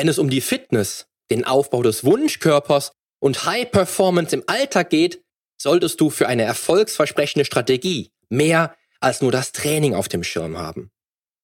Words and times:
Wenn 0.00 0.08
es 0.08 0.18
um 0.18 0.30
die 0.30 0.40
Fitness, 0.40 1.08
den 1.30 1.44
Aufbau 1.44 1.82
des 1.82 2.04
Wunschkörpers 2.04 2.92
und 3.18 3.44
High 3.44 3.70
Performance 3.70 4.34
im 4.34 4.42
Alltag 4.46 4.88
geht, 4.88 5.22
solltest 5.58 6.00
du 6.00 6.08
für 6.08 6.26
eine 6.26 6.44
erfolgsversprechende 6.44 7.44
Strategie 7.44 8.10
mehr 8.30 8.74
als 9.00 9.20
nur 9.20 9.30
das 9.30 9.52
Training 9.52 9.94
auf 9.94 10.08
dem 10.08 10.24
Schirm 10.24 10.56
haben. 10.56 10.90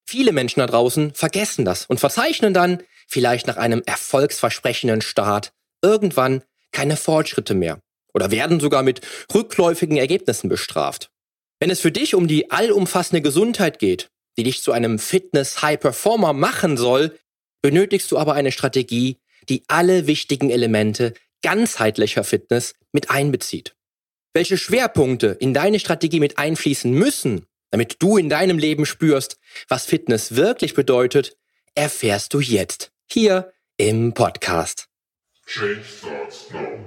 Viele 0.07 0.33
Menschen 0.33 0.61
da 0.61 0.67
draußen 0.67 1.13
vergessen 1.13 1.67
das 1.67 1.85
und 1.85 2.01
verzeichnen 2.01 2.55
dann, 2.55 2.83
vielleicht 3.07 3.47
nach 3.47 3.59
einem 3.59 3.83
erfolgsversprechenden 3.85 5.03
Start, 5.03 5.53
irgendwann 5.83 6.43
keine 6.73 6.97
Fortschritte 6.97 7.53
mehr 7.53 7.79
oder 8.15 8.31
werden 8.31 8.59
sogar 8.59 8.83
mit 8.83 9.03
rückläufigen 9.35 9.99
Ergebnissen 9.99 10.49
bestraft. 10.49 11.11
Wenn 11.61 11.69
es 11.69 11.81
für 11.81 11.93
dich 11.93 12.15
um 12.15 12.27
die 12.27 12.51
allumfassende 12.51 13.21
Gesundheit 13.21 13.79
geht, 13.79 14.09
die 14.39 14.45
dich 14.45 14.63
zu 14.63 14.73
einem 14.73 14.99
Fitness-High-Performer 14.99 16.33
machen 16.33 16.79
soll, 16.79 17.19
benötigst 17.63 18.11
du 18.11 18.19
aber 18.19 18.35
eine 18.35 18.53
Strategie, 18.53 19.19
die 19.49 19.65
alle 19.69 20.07
wichtigen 20.07 20.51
Elemente 20.51 21.15
ganzheitlicher 21.43 22.25
Fitness 22.25 22.75
mit 22.93 23.11
einbezieht. 23.11 23.75
Welche 24.35 24.59
Schwerpunkte 24.59 25.37
in 25.41 25.55
deine 25.55 25.79
Strategie 25.79 26.21
mit 26.21 26.39
einfließen 26.39 26.93
müssen, 26.93 27.47
damit 27.71 27.97
du 28.01 28.17
in 28.17 28.29
deinem 28.29 28.59
Leben 28.59 28.87
spürst, 28.87 29.39
was 29.69 29.87
Fitness 29.87 30.37
wirklich 30.37 30.75
bedeutet, 30.75 31.37
erfährst 31.75 32.35
du 32.35 32.41
jetzt 32.41 32.93
hier 33.07 33.53
im 33.77 34.13
Podcast. 34.15 34.89
Change 35.47 35.83
starts 35.85 36.51
now. 36.53 36.87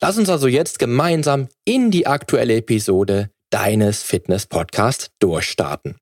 Lass 0.00 0.16
uns 0.16 0.28
also 0.28 0.46
jetzt 0.46 0.78
gemeinsam 0.78 1.48
in 1.64 1.90
die 1.90 2.06
aktuelle 2.06 2.54
Episode 2.54 3.30
deines 3.50 4.04
Fitness 4.04 4.46
Podcast 4.46 5.10
durchstarten. 5.18 5.96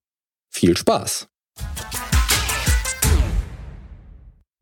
Viel 0.53 0.77
Spaß! 0.77 1.29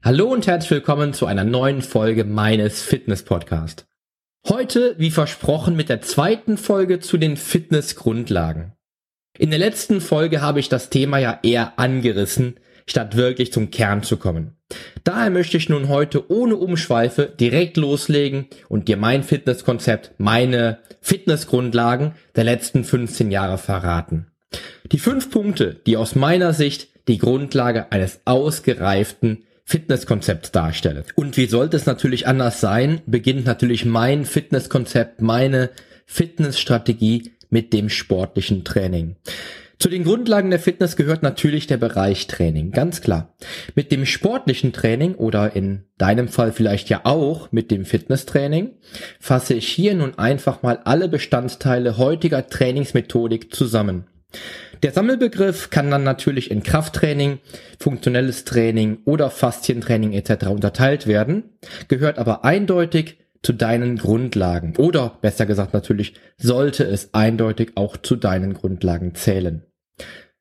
Hallo 0.05 0.27
und 0.27 0.47
herzlich 0.47 0.71
willkommen 0.71 1.15
zu 1.15 1.27
einer 1.27 1.43
neuen 1.43 1.83
Folge 1.83 2.23
meines 2.23 2.83
Fitness 2.83 3.25
Podcast. 3.25 3.87
Heute, 4.49 4.95
wie 4.99 5.11
versprochen, 5.11 5.75
mit 5.75 5.89
der 5.89 6.01
zweiten 6.01 6.57
Folge 6.57 7.01
zu 7.01 7.17
den 7.17 7.37
Fitness-Grundlagen. 7.37 8.75
In 9.37 9.51
der 9.51 9.59
letzten 9.59 10.01
Folge 10.01 10.43
habe 10.43 10.61
ich 10.61 10.69
das 10.69 10.91
Thema 10.91 11.19
ja 11.19 11.41
eher 11.43 11.79
angerissen, 11.81 12.61
statt 12.87 13.17
wirklich 13.17 13.53
zum 13.53 13.73
Kern 13.73 14.05
zu 14.05 14.17
kommen. 14.17 14.59
Daher 15.05 15.31
möchte 15.31 15.57
ich 15.57 15.69
nun 15.69 15.89
heute 15.89 16.31
ohne 16.31 16.57
Umschweife 16.57 17.33
direkt 17.39 17.77
loslegen 17.77 18.47
und 18.69 18.89
dir 18.89 18.97
mein 18.97 19.23
Fitnesskonzept, 19.23 20.13
meine 20.19 20.79
Fitnessgrundlagen 21.01 22.13
der 22.37 22.45
letzten 22.45 22.85
15 22.85 23.31
Jahre 23.31 23.59
verraten. 23.59 24.27
Die 24.93 24.99
fünf 24.99 25.31
Punkte, 25.31 25.81
die 25.87 25.97
aus 25.97 26.15
meiner 26.15 26.53
Sicht 26.53 26.89
die 27.09 27.19
Grundlage 27.19 27.93
eines 27.93 28.21
ausgereiften 28.25 29.45
Fitnesskonzepts 29.65 30.53
darstellen. 30.53 31.05
Und 31.15 31.37
wie 31.37 31.47
sollte 31.47 31.77
es 31.77 31.87
natürlich 31.87 32.27
anders 32.27 32.61
sein, 32.61 33.01
beginnt 33.07 33.47
natürlich 33.47 33.85
mein 33.85 34.25
Fitnesskonzept, 34.25 35.23
meine 35.23 35.71
Fitnessstrategie 36.07 37.33
mit 37.49 37.73
dem 37.73 37.89
sportlichen 37.89 38.65
Training. 38.65 39.17
Zu 39.79 39.89
den 39.89 40.05
Grundlagen 40.05 40.51
der 40.51 40.61
Fitness 40.61 40.97
gehört 40.97 41.23
natürlich 41.23 41.67
der 41.67 41.77
Bereich 41.77 42.27
Training, 42.27 42.71
ganz 42.71 43.01
klar. 43.01 43.35
Mit 43.75 43.93
dem 43.93 44.07
sportlichen 44.07 44.73
Training 44.73 45.15
oder 45.15 45.55
in 45.55 45.85
deinem 45.99 46.29
Fall 46.29 46.53
vielleicht 46.53 46.89
ja 46.89 47.01
auch 47.05 47.51
mit 47.53 47.71
dem 47.71 47.85
Fitnesstraining 47.85 48.71
fasse 49.21 49.55
ich 49.55 49.69
hier 49.69 49.95
nun 49.95 50.19
einfach 50.19 50.63
mal 50.63 50.81
alle 50.85 51.09
Bestandteile 51.09 51.99
heutiger 51.99 52.47
Trainingsmethodik 52.47 53.55
zusammen. 53.55 54.07
Der 54.83 54.93
Sammelbegriff 54.93 55.71
kann 55.71 55.91
dann 55.91 56.05
natürlich 56.05 56.51
in 56.51 56.63
Krafttraining, 56.63 57.39
funktionelles 57.79 58.45
Training 58.45 58.99
oder 59.05 59.31
Faszientraining 59.31 60.13
etc. 60.13 60.49
unterteilt 60.49 61.07
werden, 61.07 61.45
gehört 61.89 62.19
aber 62.19 62.45
eindeutig 62.45 63.19
zu 63.45 63.53
deinen 63.53 63.97
Grundlagen. 63.99 64.75
Oder 64.77 65.19
besser 65.21 65.47
gesagt 65.47 65.75
natürlich, 65.75 66.15
sollte 66.39 66.85
es 66.85 67.13
eindeutig 67.15 67.73
auch 67.77 67.97
zu 67.97 68.17
deinen 68.17 68.55
Grundlagen 68.55 69.15
zählen. 69.15 69.63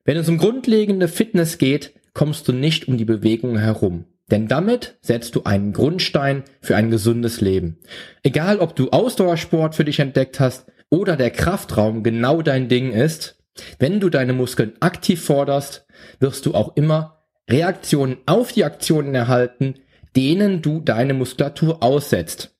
Wenn 0.05 0.17
es 0.17 0.29
um 0.29 0.37
grundlegende 0.37 1.07
Fitness 1.07 1.57
geht, 1.57 1.93
kommst 2.13 2.47
du 2.47 2.53
nicht 2.53 2.87
um 2.87 2.97
die 2.97 3.05
Bewegung 3.05 3.57
herum. 3.57 4.05
Denn 4.31 4.47
damit 4.47 4.97
setzt 5.01 5.35
du 5.35 5.43
einen 5.43 5.73
Grundstein 5.73 6.43
für 6.61 6.75
ein 6.75 6.89
gesundes 6.89 7.41
Leben. 7.41 7.77
Egal 8.23 8.59
ob 8.59 8.75
du 8.75 8.89
Ausdauersport 8.89 9.75
für 9.75 9.85
dich 9.85 9.99
entdeckt 9.99 10.39
hast 10.39 10.65
oder 10.89 11.17
der 11.17 11.29
Kraftraum 11.29 12.03
genau 12.03 12.41
dein 12.41 12.69
Ding 12.69 12.91
ist, 12.91 13.37
wenn 13.79 13.99
du 13.99 14.09
deine 14.09 14.33
Muskeln 14.33 14.73
aktiv 14.79 15.23
forderst, 15.23 15.85
wirst 16.19 16.45
du 16.45 16.53
auch 16.53 16.75
immer 16.75 17.23
Reaktionen 17.49 18.17
auf 18.25 18.53
die 18.53 18.63
Aktionen 18.63 19.13
erhalten, 19.13 19.75
denen 20.15 20.61
du 20.61 20.79
deine 20.79 21.13
Muskulatur 21.13 21.83
aussetzt. 21.83 22.55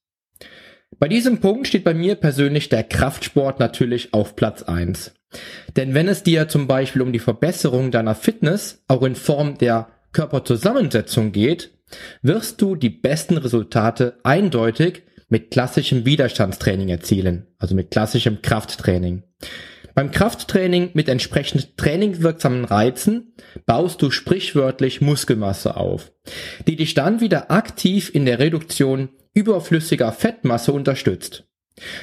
Bei 1.03 1.09
diesem 1.09 1.41
Punkt 1.41 1.67
steht 1.67 1.83
bei 1.83 1.93
mir 1.93 2.15
persönlich 2.15 2.69
der 2.69 2.85
Kraftsport 2.85 3.59
natürlich 3.59 4.13
auf 4.13 4.37
Platz 4.37 4.63
eins. 4.63 5.11
Denn 5.75 5.93
wenn 5.93 6.07
es 6.07 6.23
dir 6.23 6.47
zum 6.47 6.65
Beispiel 6.65 7.01
um 7.01 7.11
die 7.11 7.19
Verbesserung 7.19 7.91
deiner 7.91 8.15
Fitness 8.15 8.85
auch 8.87 9.03
in 9.03 9.15
Form 9.15 9.57
der 9.57 9.89
Körperzusammensetzung 10.13 11.33
geht, 11.33 11.71
wirst 12.21 12.61
du 12.61 12.77
die 12.77 12.89
besten 12.89 13.35
Resultate 13.35 14.17
eindeutig 14.23 15.03
mit 15.27 15.51
klassischem 15.51 16.05
Widerstandstraining 16.05 16.87
erzielen, 16.87 17.47
also 17.57 17.75
mit 17.75 17.91
klassischem 17.91 18.41
Krafttraining. 18.41 19.23
Beim 19.95 20.09
Krafttraining 20.09 20.91
mit 20.93 21.09
entsprechend 21.09 21.75
trainingwirksamen 21.75 22.63
Reizen 22.63 23.33
baust 23.65 24.01
du 24.01 24.09
sprichwörtlich 24.09 25.01
Muskelmasse 25.01 25.75
auf, 25.75 26.13
die 26.65 26.77
dich 26.77 26.93
dann 26.93 27.19
wieder 27.19 27.51
aktiv 27.51 28.09
in 28.15 28.25
der 28.25 28.39
Reduktion 28.39 29.09
überflüssiger 29.33 30.11
Fettmasse 30.11 30.71
unterstützt. 30.71 31.45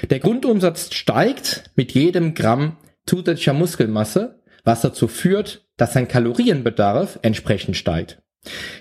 Der 0.09 0.19
Grundumsatz 0.19 0.95
steigt 0.95 1.71
mit 1.77 1.93
jedem 1.93 2.35
Gramm 2.35 2.77
zusätzlicher 3.07 3.53
Muskelmasse, 3.53 4.41
was 4.65 4.83
dazu 4.83 5.09
führt, 5.09 5.67
dass 5.77 5.93
dein 5.93 6.09
Kalorienbedarf 6.09 7.19
entsprechend 7.23 7.77
steigt. 7.77 8.21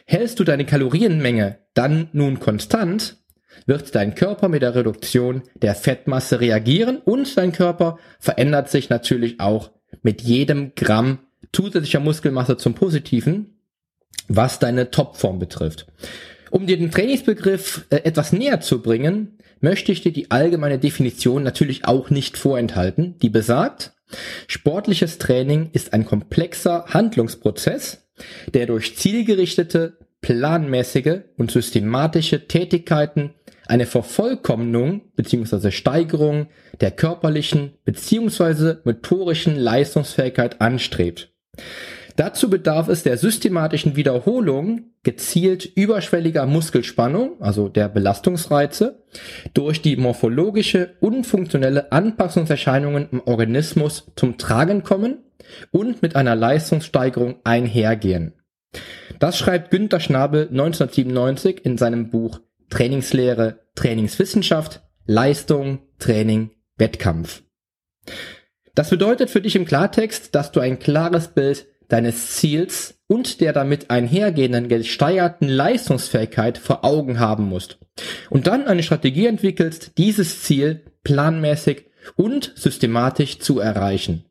Hältst 0.06 0.40
du 0.40 0.44
deine 0.44 0.66
Kalorienmenge 0.66 1.60
dann 1.74 2.10
nun 2.14 2.40
konstant, 2.40 3.18
wird 3.66 3.94
dein 3.96 4.16
Körper 4.16 4.48
mit 4.48 4.62
der 4.62 4.76
Reduktion 4.76 5.44
der 5.56 5.76
Fettmasse 5.76 6.40
reagieren 6.40 6.98
und 6.98 7.38
dein 7.38 7.52
Körper 7.52 7.98
verändert 8.20 8.70
sich 8.70 8.90
natürlich 8.90 9.40
auch 9.40 9.72
mit 10.02 10.22
jedem 10.22 10.74
Gramm 10.76 11.20
zusätzlicher 11.52 12.00
Muskelmasse 12.00 12.58
zum 12.58 12.74
Positiven, 12.74 13.60
was 14.28 14.60
deine 14.60 14.92
Topform 14.92 15.40
betrifft. 15.40 15.88
Um 16.51 16.68
dir 16.68 16.78
den 16.78 16.92
Trainingsbegriff 16.92 17.86
äh, 17.90 17.98
etwas 17.98 18.34
näher 18.34 18.62
zu 18.62 18.81
bringen, 18.81 19.38
möchte 19.62 19.92
ich 19.92 20.01
dir 20.01 20.13
die 20.13 20.31
allgemeine 20.31 20.80
Definition 20.80 21.44
natürlich 21.44 21.86
auch 21.86 22.10
nicht 22.10 22.38
vorenthalten, 22.38 23.18
die 23.22 23.30
besagt, 23.30 23.94
sportliches 24.48 25.18
Training 25.18 25.69
ist 25.74 25.94
ein 25.94 26.06
komplexer 26.06 26.86
Handlungsprozess, 26.88 28.07
der 28.54 28.66
durch 28.66 28.98
zielgerichtete, 28.98 29.98
planmäßige 30.22 31.22
und 31.38 31.51
systematische 31.51 32.48
Tätigkeiten 32.48 33.34
eine 33.68 33.86
Vervollkommnung 33.86 35.01
bzw. 35.16 35.72
Steigerung 35.72 36.48
der 36.81 36.92
körperlichen 36.92 37.74
bzw. 37.86 38.78
motorischen 38.84 39.56
Leistungsfähigkeit 39.56 40.60
anstrebt. 40.60 41.31
Dazu 42.19 42.50
bedarf 42.50 42.89
es 42.89 43.04
der 43.04 43.18
systematischen 43.18 43.95
Wiederholung 43.95 44.92
gezielt 45.04 45.63
überschwelliger 45.63 46.45
Muskelspannung, 46.45 47.42
also 47.42 47.69
der 47.69 47.88
Belastungsreize, 47.88 49.06
durch 49.54 49.81
die 49.81 49.95
morphologische 49.95 50.98
und 51.00 51.25
funktionelle 51.25 51.94
Anpassungserscheinungen 51.94 53.07
im 53.13 53.21
Organismus 53.25 54.12
zum 54.18 54.38
Tragen 54.38 54.83
kommen 54.83 55.19
und 55.71 56.01
mit 56.01 56.18
einer 56.18 56.36
Leistungssteigerung 56.36 57.38
einhergehen. 57.45 58.33
Das 59.19 59.38
schreibt 59.38 59.72
Günter 59.72 60.01
Schnabel 60.01 60.50
1997 60.50 61.63
in 61.63 61.77
seinem 61.77 62.10
Buch 62.10 62.42
Trainingslehre, 62.69 63.62
Trainingswissenschaft, 63.75 64.81
Leistung, 65.06 65.80
Training, 66.00 66.51
Wettkampf. 66.75 67.44
Das 68.75 68.89
bedeutet 68.89 69.30
für 69.30 69.39
dich 69.39 69.56
im 69.56 69.63
Klartext, 69.63 70.36
dass 70.36 70.51
du 70.51 70.60
ein 70.60 70.80
klares 70.80 71.30
Bild 71.30 71.65
deines 71.89 72.36
Ziels 72.36 72.95
und 73.07 73.41
der 73.41 73.51
damit 73.51 73.89
einhergehenden 73.89 74.69
gesteigerten 74.69 75.47
Leistungsfähigkeit 75.50 76.57
vor 76.57 76.86
Augen 76.86 77.19
haben 77.19 77.45
musst. 77.45 77.80
Und 78.30 78.47
dann 78.47 78.68
eine 78.68 78.83
Strategie 78.83 79.25
entwickelst, 79.25 79.97
dieses 79.97 80.44
Ziel 80.44 80.83
planmäßig 81.03 81.86
und 82.15 82.53
systematisch 82.56 83.39
zu 83.39 83.59
erreichen. 83.59 84.25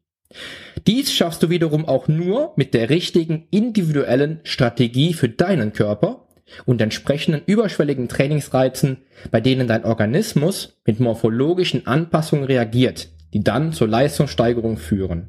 Dies 0.86 1.12
schaffst 1.12 1.42
du 1.42 1.50
wiederum 1.50 1.86
auch 1.86 2.08
nur 2.08 2.52
mit 2.56 2.72
der 2.74 2.90
richtigen 2.90 3.46
individuellen 3.50 4.40
Strategie 4.44 5.12
für 5.12 5.28
deinen 5.28 5.72
Körper 5.72 6.28
und 6.64 6.80
entsprechenden 6.80 7.42
überschwelligen 7.44 8.08
Trainingsreizen, 8.08 8.98
bei 9.30 9.40
denen 9.40 9.68
dein 9.68 9.84
Organismus 9.84 10.78
mit 10.86 11.00
morphologischen 11.00 11.86
Anpassungen 11.86 12.44
reagiert, 12.44 13.08
die 13.34 13.42
dann 13.42 13.72
zur 13.72 13.88
Leistungssteigerung 13.88 14.76
führen. 14.76 15.28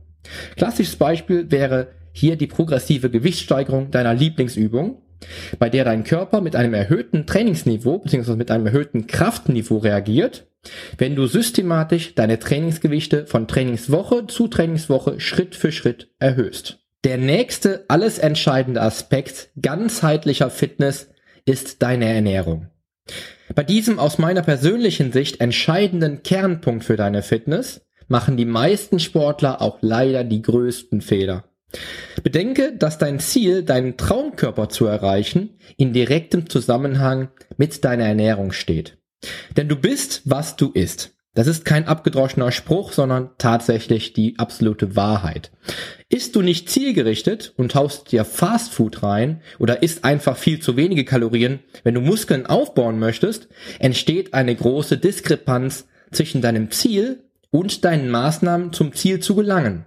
Klassisches 0.55 0.95
Beispiel 0.95 1.49
wäre 1.51 1.87
hier 2.11 2.35
die 2.35 2.47
progressive 2.47 3.09
Gewichtssteigerung 3.09 3.91
deiner 3.91 4.13
Lieblingsübung, 4.13 5.01
bei 5.57 5.69
der 5.69 5.85
dein 5.85 6.03
Körper 6.03 6.41
mit 6.41 6.56
einem 6.56 6.73
erhöhten 6.73 7.25
Trainingsniveau 7.25 8.00
bzw. 8.00 8.35
mit 8.35 8.51
einem 8.51 8.67
erhöhten 8.67 9.07
Kraftniveau 9.07 9.77
reagiert, 9.77 10.47
wenn 10.97 11.15
du 11.15 11.27
systematisch 11.27 12.15
deine 12.15 12.39
Trainingsgewichte 12.39 13.25
von 13.25 13.47
Trainingswoche 13.47 14.27
zu 14.27 14.47
Trainingswoche 14.47 15.19
Schritt 15.19 15.56
für 15.56 15.71
Schritt 15.71 16.11
erhöhst. 16.19 16.79
Der 17.06 17.17
nächste 17.17 17.85
alles 17.88 18.19
entscheidende 18.19 18.81
Aspekt 18.81 19.51
ganzheitlicher 19.62 20.50
Fitness 20.50 21.09
ist 21.45 21.81
deine 21.81 22.13
Ernährung. 22.13 22.67
Bei 23.55 23.63
diesem 23.63 24.00
aus 24.00 24.17
meiner 24.17 24.41
persönlichen 24.41 25.12
Sicht 25.12 25.41
entscheidenden 25.41 26.23
Kernpunkt 26.23 26.83
für 26.83 26.97
deine 26.97 27.23
Fitness 27.23 27.85
machen 28.07 28.38
die 28.38 28.45
meisten 28.45 29.00
Sportler 29.00 29.62
auch 29.62 29.77
leider 29.81 30.23
die 30.23 30.41
größten 30.41 31.01
Fehler. 31.01 31.49
Bedenke, 32.24 32.74
dass 32.75 32.98
dein 32.98 33.19
Ziel, 33.19 33.63
deinen 33.63 33.98
Traumkörper 33.98 34.69
zu 34.69 34.86
erreichen, 34.86 35.57
in 35.77 35.94
direktem 35.94 36.50
Zusammenhang 36.50 37.30
mit 37.57 37.83
deiner 37.86 38.06
Ernährung 38.06 38.51
steht. 38.51 38.98
Denn 39.57 39.68
du 39.68 39.75
bist, 39.75 40.21
was 40.25 40.56
du 40.56 40.71
isst. 40.71 41.16
Das 41.36 41.48
ist 41.48 41.63
kein 41.63 41.88
abgedroschener 41.88 42.51
Spruch, 42.51 42.92
sondern 42.92 43.30
tatsächlich 43.38 44.13
die 44.13 44.38
absolute 44.39 44.95
Wahrheit. 44.95 45.51
Isst 46.10 46.36
du 46.36 46.42
nicht 46.42 46.69
zielgerichtet 46.69 47.54
und 47.56 47.75
haust 47.75 48.12
dir 48.12 48.25
Fastfood 48.25 49.04
rein 49.04 49.42
oder 49.60 49.83
isst 49.83 50.04
einfach 50.04 50.38
viel 50.38 50.60
zu 50.60 50.75
wenige 50.75 51.06
Kalorien, 51.06 51.60
wenn 51.83 51.94
du 51.94 52.01
Muskeln 52.01 52.48
aufbauen 52.48 52.98
möchtest, 52.98 53.48
entsteht 53.77 54.33
eine 54.33 54.56
große 54.56 54.98
Diskrepanz 54.98 55.88
zwischen 56.12 56.42
deinem 56.42 56.72
Ziel 56.72 57.24
und 57.51 57.86
deinen 57.86 58.10
Maßnahmen 58.10 58.74
zum 58.74 58.94
Ziel 58.94 59.19
zu 59.19 59.36
gelangen. 59.36 59.86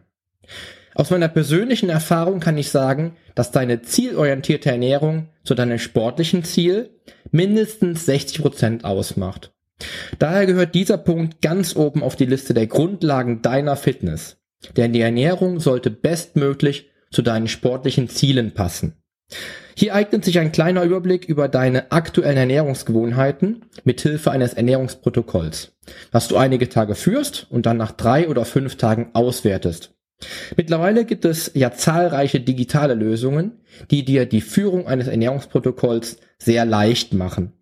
Aus 0.95 1.11
meiner 1.11 1.29
persönlichen 1.29 1.89
Erfahrung 1.89 2.41
kann 2.41 2.59
ich 2.59 2.71
sagen, 2.71 3.17
dass 3.35 3.51
deine 3.51 3.83
zielorientierte 3.83 4.71
Ernährung 4.71 5.29
zu 5.43 5.55
deinem 5.55 5.79
sportlichen 5.79 6.45
Ziel 6.45 6.91
mindestens 7.31 8.05
60 8.07 8.43
Prozent 8.43 8.85
ausmacht. 8.85 9.53
Daher 10.19 10.47
gehört 10.47 10.75
dieser 10.75 10.99
Punkt 10.99 11.41
ganz 11.41 11.75
oben 11.75 12.03
auf 12.03 12.15
die 12.15 12.27
Liste 12.27 12.55
der 12.55 12.67
Grundlagen 12.67 13.43
deiner 13.43 13.77
Fitness. 13.77 14.37
Denn 14.77 14.93
die 14.93 15.01
Ernährung 15.01 15.59
sollte 15.61 15.91
bestmöglich 15.91 16.91
zu 17.11 17.23
deinen 17.23 17.49
sportlichen 17.49 18.09
Zielen 18.09 18.53
passen. 18.53 18.95
Hier 19.75 19.95
eignet 19.95 20.25
sich 20.25 20.39
ein 20.39 20.53
kleiner 20.53 20.83
Überblick 20.83 21.25
über 21.25 21.49
deine 21.49 21.91
aktuellen 21.91 22.37
Ernährungsgewohnheiten 22.37 23.65
mit 23.85 24.03
Hilfe 24.03 24.31
eines 24.31 24.53
Ernährungsprotokolls, 24.53 25.73
was 26.13 26.29
du 26.29 26.37
einige 26.37 26.69
Tage 26.69 26.95
führst 26.95 27.47
und 27.51 27.65
dann 27.65 27.79
nach 27.79 27.93
drei 27.93 28.29
oder 28.29 28.45
fünf 28.45 28.77
Tagen 28.77 29.11
auswertest. 29.15 29.95
Mittlerweile 30.57 31.05
gibt 31.05 31.25
es 31.25 31.51
ja 31.55 31.73
zahlreiche 31.73 32.41
digitale 32.41 32.95
Lösungen, 32.95 33.61
die 33.91 34.05
dir 34.05 34.27
die 34.27 34.41
Führung 34.41 34.87
eines 34.87 35.09
Ernährungsprotokolls 35.09 36.19
sehr 36.39 36.65
leicht 36.65 37.13
machen. 37.15 37.53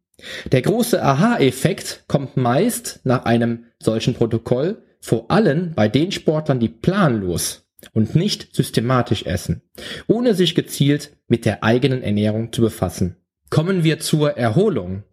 Der 0.53 0.63
große 0.63 1.03
Aha-Effekt 1.03 2.05
kommt 2.07 2.37
meist 2.37 3.01
nach 3.05 3.25
einem 3.25 3.65
solchen 3.79 4.15
Protokoll, 4.15 4.83
vor 5.01 5.31
allem 5.31 5.73
bei 5.75 5.89
den 5.89 6.13
Sportlern, 6.13 6.61
die 6.61 6.69
planlos 6.69 7.67
und 7.93 8.15
nicht 8.15 8.55
systematisch 8.55 9.25
essen, 9.25 9.63
ohne 10.07 10.35
sich 10.35 10.55
gezielt 10.55 11.17
mit 11.29 11.47
der 11.47 11.65
eigenen 11.65 12.03
Ernährung 12.03 12.53
zu 12.53 12.61
befassen. 12.61 13.17
Kommen 13.49 13.83
wir 13.83 13.99
zur 13.99 14.37
Erholung. 14.37 15.05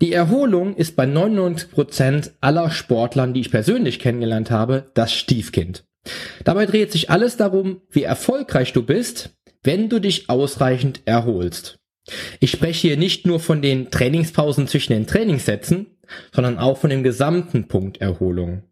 Die 0.00 0.12
Erholung 0.12 0.74
ist 0.76 0.96
bei 0.96 1.04
99 1.04 1.70
Prozent 1.70 2.32
aller 2.40 2.70
Sportlern, 2.70 3.34
die 3.34 3.40
ich 3.40 3.50
persönlich 3.50 3.98
kennengelernt 3.98 4.50
habe, 4.50 4.90
das 4.94 5.12
Stiefkind. 5.12 5.84
Dabei 6.44 6.66
dreht 6.66 6.92
sich 6.92 7.10
alles 7.10 7.36
darum, 7.36 7.82
wie 7.90 8.02
erfolgreich 8.02 8.72
du 8.72 8.82
bist, 8.82 9.30
wenn 9.62 9.88
du 9.88 10.00
dich 10.00 10.28
ausreichend 10.28 11.02
erholst. 11.04 11.78
Ich 12.40 12.50
spreche 12.50 12.88
hier 12.88 12.96
nicht 12.96 13.26
nur 13.26 13.38
von 13.38 13.62
den 13.62 13.90
Trainingspausen 13.90 14.66
zwischen 14.66 14.92
den 14.92 15.06
Trainingssätzen, 15.06 15.86
sondern 16.34 16.58
auch 16.58 16.78
von 16.78 16.90
dem 16.90 17.02
gesamten 17.02 17.68
Punkt 17.68 18.00
Erholung. 18.00 18.64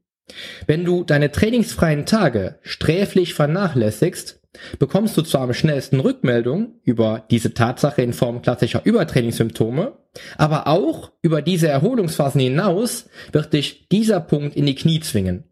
Wenn 0.67 0.85
du 0.85 1.05
deine 1.05 1.33
trainingsfreien 1.33 2.07
Tage 2.07 2.59
sträflich 2.63 3.35
vernachlässigst, 3.35 4.41
bekommst 4.79 5.17
du 5.17 5.23
zwar 5.23 5.43
am 5.43 5.55
schnellsten 5.55 6.01
Rückmeldung 6.01 6.81
über 6.83 7.25
diese 7.31 7.55
Tatsache 7.55 8.03
in 8.03 8.13
Form 8.13 8.43
klassischer 8.43 8.85
Übertrainingssymptome, 8.85 9.97
aber 10.37 10.67
auch 10.67 11.13
über 11.23 11.41
diese 11.41 11.69
Erholungsphasen 11.69 12.41
hinaus 12.41 13.09
wird 13.33 13.53
dich 13.53 13.89
dieser 13.89 14.21
Punkt 14.21 14.57
in 14.57 14.67
die 14.67 14.75
Knie 14.75 15.01
zwingen, 15.01 15.45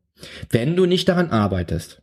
wenn 0.51 0.77
du 0.77 0.87
nicht 0.87 1.09
daran 1.09 1.31
arbeitest. 1.31 2.03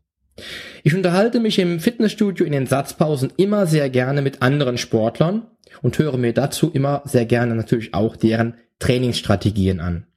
Ich 0.83 0.93
unterhalte 0.93 1.39
mich 1.39 1.59
im 1.59 1.79
Fitnessstudio 1.79 2.45
in 2.45 2.51
den 2.51 2.67
Satzpausen 2.67 3.31
immer 3.37 3.67
sehr 3.67 3.89
gerne 3.89 4.21
mit 4.21 4.41
anderen 4.41 4.77
Sportlern 4.77 5.47
und 5.81 5.97
höre 5.97 6.17
mir 6.17 6.33
dazu 6.33 6.69
immer 6.71 7.01
sehr 7.05 7.25
gerne 7.25 7.55
natürlich 7.55 7.93
auch 7.93 8.15
deren 8.15 8.55
Trainingsstrategien 8.79 9.79
an. 9.79 10.07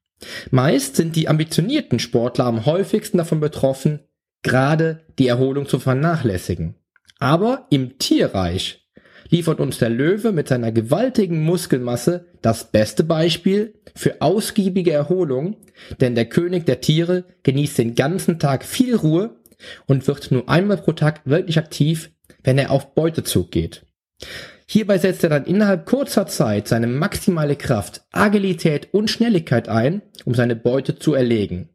Meist 0.51 0.97
sind 0.97 1.15
die 1.15 1.29
ambitionierten 1.29 2.01
Sportler 2.01 2.47
am 2.47 2.67
häufigsten 2.67 3.19
davon 3.19 3.39
betroffen, 3.39 4.01
gerade 4.43 5.05
die 5.19 5.29
Erholung 5.29 5.69
zu 5.69 5.79
vernachlässigen. 5.79 6.75
Aber 7.21 7.67
im 7.71 7.99
Tierreich 7.99 8.88
liefert 9.29 9.61
uns 9.61 9.79
der 9.79 9.91
Löwe 9.91 10.33
mit 10.33 10.49
seiner 10.49 10.73
gewaltigen 10.73 11.43
Muskelmasse 11.43 12.27
das 12.43 12.71
beste 12.71 13.05
Beispiel 13.05 13.75
für 13.95 14.21
ausgiebige 14.21 14.93
Erholung, 14.93 15.57
denn 16.01 16.15
der 16.15 16.27
König 16.27 16.67
der 16.67 16.81
Tiere 16.81 17.25
genießt 17.43 17.79
den 17.79 17.95
ganzen 17.95 18.39
Tag 18.39 18.65
viel 18.65 18.95
Ruhe 18.95 19.37
und 19.87 20.07
wird 20.07 20.31
nur 20.31 20.49
einmal 20.49 20.79
pro 20.79 20.93
Tag 20.93 21.23
wirklich 21.25 21.59
aktiv, 21.59 22.11
wenn 22.45 22.59
er 22.59 22.71
auf 22.71 22.95
Beutezug 22.95 23.51
geht. 23.51 23.85
Hierbei 24.67 24.99
setzt 24.99 25.25
er 25.25 25.31
dann 25.31 25.47
innerhalb 25.47 25.87
kurzer 25.87 26.27
Zeit 26.27 26.69
seine 26.69 26.87
maximale 26.87 27.57
Kraft, 27.57 28.03
Agilität 28.13 28.89
und 28.93 29.11
Schnelligkeit 29.11 29.69
ein, 29.69 30.03
um 30.25 30.35
seine 30.35 30.57
Beute 30.57 30.99
zu 30.99 31.15
erlegen. 31.15 31.71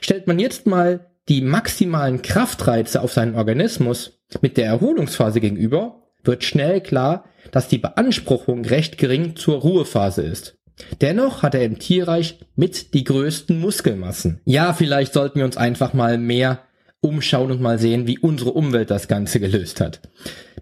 Stellt 0.00 0.26
man 0.26 0.38
jetzt 0.38 0.66
mal 0.66 1.12
die 1.28 1.40
maximalen 1.40 2.22
Kraftreize 2.22 3.00
auf 3.02 3.12
seinen 3.12 3.36
Organismus 3.36 4.20
mit 4.40 4.56
der 4.56 4.66
Erholungsphase 4.66 5.40
gegenüber, 5.40 6.03
wird 6.26 6.44
schnell 6.44 6.80
klar, 6.80 7.24
dass 7.52 7.68
die 7.68 7.78
Beanspruchung 7.78 8.64
recht 8.64 8.98
gering 8.98 9.36
zur 9.36 9.56
Ruhephase 9.56 10.22
ist. 10.22 10.56
Dennoch 11.00 11.42
hat 11.42 11.54
er 11.54 11.64
im 11.64 11.78
Tierreich 11.78 12.40
mit 12.56 12.94
die 12.94 13.04
größten 13.04 13.60
Muskelmassen. 13.60 14.40
Ja, 14.44 14.72
vielleicht 14.72 15.12
sollten 15.12 15.38
wir 15.38 15.44
uns 15.44 15.56
einfach 15.56 15.94
mal 15.94 16.18
mehr 16.18 16.60
umschauen 17.00 17.50
und 17.50 17.60
mal 17.60 17.78
sehen, 17.78 18.06
wie 18.06 18.18
unsere 18.18 18.52
Umwelt 18.52 18.90
das 18.90 19.08
Ganze 19.08 19.38
gelöst 19.38 19.80
hat. 19.80 20.00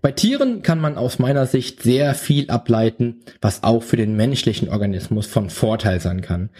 Bei 0.02 0.10
Tieren 0.10 0.62
kann 0.62 0.80
man 0.80 0.98
aus 0.98 1.20
meiner 1.20 1.46
Sicht 1.46 1.82
sehr 1.82 2.14
viel 2.14 2.50
ableiten, 2.50 3.20
was 3.40 3.62
auch 3.62 3.84
für 3.84 3.96
den 3.96 4.16
menschlichen 4.16 4.68
Organismus 4.68 5.26
von 5.26 5.48
Vorteil 5.48 6.00
sein 6.00 6.20
kann. 6.20 6.50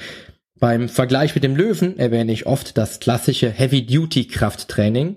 Beim 0.62 0.88
Vergleich 0.88 1.34
mit 1.34 1.42
dem 1.42 1.56
Löwen 1.56 1.98
erwähne 1.98 2.30
ich 2.30 2.46
oft 2.46 2.78
das 2.78 3.00
klassische 3.00 3.50
Heavy-Duty-Krafttraining, 3.50 5.16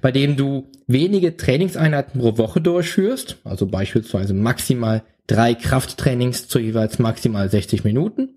bei 0.00 0.10
dem 0.10 0.36
du 0.36 0.66
wenige 0.88 1.36
Trainingseinheiten 1.36 2.20
pro 2.20 2.38
Woche 2.38 2.60
durchführst, 2.60 3.36
also 3.44 3.66
beispielsweise 3.66 4.34
maximal 4.34 5.04
drei 5.28 5.54
Krafttrainings 5.54 6.48
zu 6.48 6.58
jeweils 6.58 6.98
maximal 6.98 7.48
60 7.48 7.84
Minuten 7.84 8.30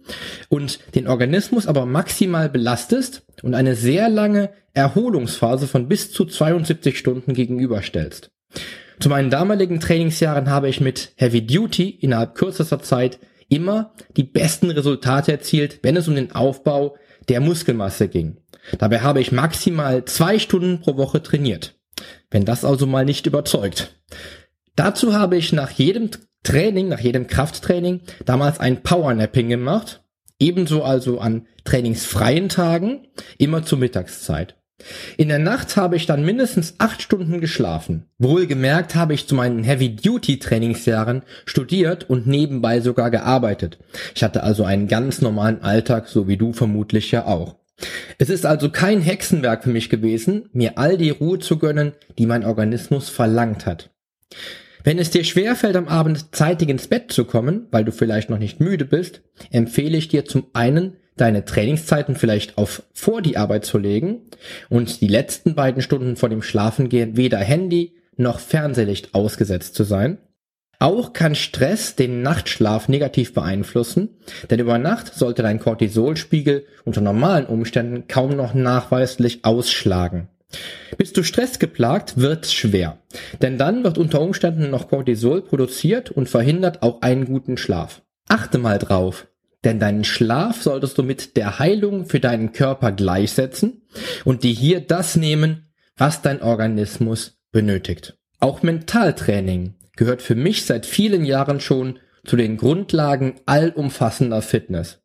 und 0.47 0.77
den 0.93 1.07
Organismus 1.07 1.65
aber 1.65 1.87
maximal 1.87 2.49
belastest 2.49 3.23
und 3.41 3.55
eine 3.55 3.75
sehr 3.75 4.07
lange 4.07 4.51
Erholungsphase 4.75 5.65
von 5.65 5.87
bis 5.87 6.11
zu 6.11 6.23
72 6.23 6.99
Stunden 6.99 7.33
gegenüberstellst. 7.33 8.29
Zu 8.99 9.09
meinen 9.09 9.31
damaligen 9.31 9.79
Trainingsjahren 9.79 10.51
habe 10.51 10.69
ich 10.69 10.81
mit 10.81 11.13
Heavy 11.15 11.47
Duty 11.47 11.89
innerhalb 11.89 12.35
kürzester 12.35 12.83
Zeit 12.83 13.17
immer 13.49 13.93
die 14.15 14.23
besten 14.23 14.69
Resultate 14.69 15.31
erzielt, 15.31 15.79
wenn 15.83 15.97
es 15.97 16.07
um 16.07 16.15
den 16.15 16.33
Aufbau 16.33 16.95
der 17.29 17.41
Muskelmasse 17.41 18.07
ging. 18.07 18.37
Dabei 18.77 19.01
habe 19.01 19.21
ich 19.21 19.31
maximal 19.31 20.05
zwei 20.05 20.39
Stunden 20.39 20.79
pro 20.79 20.97
Woche 20.97 21.21
trainiert. 21.21 21.75
Wenn 22.31 22.45
das 22.45 22.65
also 22.65 22.87
mal 22.87 23.05
nicht 23.05 23.25
überzeugt. 23.25 23.95
Dazu 24.75 25.13
habe 25.13 25.37
ich 25.37 25.53
nach 25.53 25.71
jedem 25.71 26.09
Training, 26.43 26.87
nach 26.87 26.99
jedem 26.99 27.27
Krafttraining 27.27 28.01
damals 28.25 28.59
ein 28.59 28.83
Powernapping 28.83 29.49
gemacht. 29.49 30.03
Ebenso 30.39 30.83
also 30.83 31.19
an 31.19 31.47
trainingsfreien 31.63 32.49
Tagen, 32.49 33.07
immer 33.37 33.63
zur 33.63 33.77
Mittagszeit. 33.77 34.57
In 35.17 35.29
der 35.29 35.39
Nacht 35.39 35.75
habe 35.77 35.95
ich 35.95 36.05
dann 36.05 36.25
mindestens 36.25 36.75
acht 36.77 37.01
Stunden 37.01 37.39
geschlafen. 37.41 38.05
Wohlgemerkt 38.17 38.95
habe 38.95 39.13
ich 39.13 39.27
zu 39.27 39.35
meinen 39.35 39.63
Heavy-Duty-Trainingsjahren 39.63 41.23
studiert 41.45 42.09
und 42.09 42.27
nebenbei 42.27 42.81
sogar 42.81 43.11
gearbeitet. 43.11 43.79
Ich 44.15 44.23
hatte 44.23 44.43
also 44.43 44.63
einen 44.63 44.87
ganz 44.87 45.21
normalen 45.21 45.61
Alltag, 45.61 46.07
so 46.07 46.27
wie 46.27 46.37
du 46.37 46.53
vermutlich 46.53 47.11
ja 47.11 47.25
auch. 47.25 47.55
Es 48.17 48.29
ist 48.29 48.45
also 48.45 48.69
kein 48.69 49.01
Hexenwerk 49.01 49.63
für 49.63 49.69
mich 49.69 49.89
gewesen, 49.89 50.49
mir 50.53 50.77
all 50.77 50.97
die 50.97 51.09
Ruhe 51.09 51.39
zu 51.39 51.57
gönnen, 51.57 51.93
die 52.17 52.25
mein 52.25 52.45
Organismus 52.45 53.09
verlangt 53.09 53.65
hat. 53.65 53.89
Wenn 54.83 54.99
es 54.99 55.11
dir 55.11 55.23
schwerfällt, 55.23 55.77
am 55.77 55.87
Abend 55.87 56.35
zeitig 56.35 56.69
ins 56.69 56.87
Bett 56.87 57.11
zu 57.11 57.23
kommen, 57.23 57.67
weil 57.71 57.85
du 57.85 57.91
vielleicht 57.91 58.29
noch 58.29 58.37
nicht 58.37 58.59
müde 58.59 58.85
bist, 58.85 59.21
empfehle 59.49 59.97
ich 59.97 60.09
dir 60.09 60.25
zum 60.25 60.47
einen, 60.53 60.97
deine 61.17 61.45
Trainingszeiten 61.45 62.15
vielleicht 62.15 62.57
auf 62.57 62.83
vor 62.93 63.21
die 63.21 63.37
Arbeit 63.37 63.65
zu 63.65 63.77
legen 63.77 64.21
und 64.69 65.01
die 65.01 65.07
letzten 65.07 65.55
beiden 65.55 65.81
Stunden 65.81 66.15
vor 66.15 66.29
dem 66.29 66.41
Schlafengehen 66.41 67.17
weder 67.17 67.37
Handy 67.37 67.95
noch 68.15 68.39
Fernsehlicht 68.39 69.13
ausgesetzt 69.13 69.75
zu 69.75 69.83
sein. 69.83 70.17
Auch 70.79 71.13
kann 71.13 71.35
Stress 71.35 71.95
den 71.95 72.21
Nachtschlaf 72.23 72.89
negativ 72.89 73.33
beeinflussen, 73.33 74.09
denn 74.49 74.59
über 74.59 74.77
Nacht 74.77 75.13
sollte 75.15 75.41
dein 75.41 75.59
Cortisolspiegel 75.59 76.65
unter 76.83 76.99
normalen 76.99 77.45
Umständen 77.45 78.07
kaum 78.07 78.35
noch 78.35 78.53
nachweislich 78.53 79.45
ausschlagen. 79.45 80.27
Bist 80.97 81.17
du 81.17 81.23
stressgeplagt, 81.23 82.17
wird's 82.17 82.53
schwer. 82.53 82.97
Denn 83.41 83.57
dann 83.57 83.83
wird 83.83 83.97
unter 83.97 84.21
Umständen 84.21 84.69
noch 84.69 84.89
Cortisol 84.89 85.41
produziert 85.41 86.11
und 86.11 86.29
verhindert 86.29 86.83
auch 86.83 87.01
einen 87.01 87.25
guten 87.25 87.57
Schlaf. 87.57 88.01
Achte 88.27 88.57
mal 88.57 88.77
drauf, 88.77 89.27
denn 89.63 89.79
deinen 89.79 90.03
Schlaf 90.03 90.61
solltest 90.61 90.97
du 90.97 91.03
mit 91.03 91.37
der 91.37 91.59
Heilung 91.59 92.05
für 92.05 92.19
deinen 92.19 92.51
Körper 92.51 92.91
gleichsetzen 92.91 93.83
und 94.25 94.43
dir 94.43 94.53
hier 94.53 94.81
das 94.81 95.15
nehmen, 95.15 95.73
was 95.97 96.21
dein 96.21 96.41
Organismus 96.41 97.37
benötigt. 97.51 98.17
Auch 98.39 98.63
Mentaltraining 98.63 99.75
gehört 99.95 100.21
für 100.21 100.35
mich 100.35 100.65
seit 100.65 100.85
vielen 100.85 101.23
Jahren 101.23 101.59
schon 101.59 101.99
zu 102.25 102.35
den 102.35 102.57
Grundlagen 102.57 103.35
allumfassender 103.45 104.41
Fitness. 104.41 105.01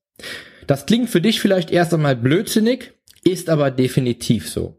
Das 0.66 0.86
klingt 0.86 1.10
für 1.10 1.20
dich 1.20 1.40
vielleicht 1.40 1.70
erst 1.70 1.94
einmal 1.94 2.16
blödsinnig, 2.16 2.92
ist 3.24 3.48
aber 3.48 3.70
definitiv 3.70 4.50
so. 4.50 4.78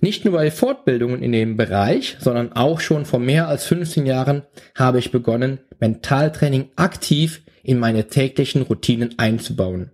Nicht 0.00 0.24
nur 0.24 0.34
bei 0.34 0.50
Fortbildungen 0.50 1.22
in 1.22 1.32
dem 1.32 1.56
Bereich, 1.56 2.16
sondern 2.20 2.52
auch 2.52 2.80
schon 2.80 3.04
vor 3.04 3.18
mehr 3.18 3.48
als 3.48 3.64
15 3.64 4.06
Jahren 4.06 4.42
habe 4.74 4.98
ich 4.98 5.10
begonnen, 5.10 5.58
Mentaltraining 5.80 6.70
aktiv 6.76 7.42
in 7.68 7.78
meine 7.78 8.08
täglichen 8.08 8.62
Routinen 8.62 9.18
einzubauen. 9.18 9.90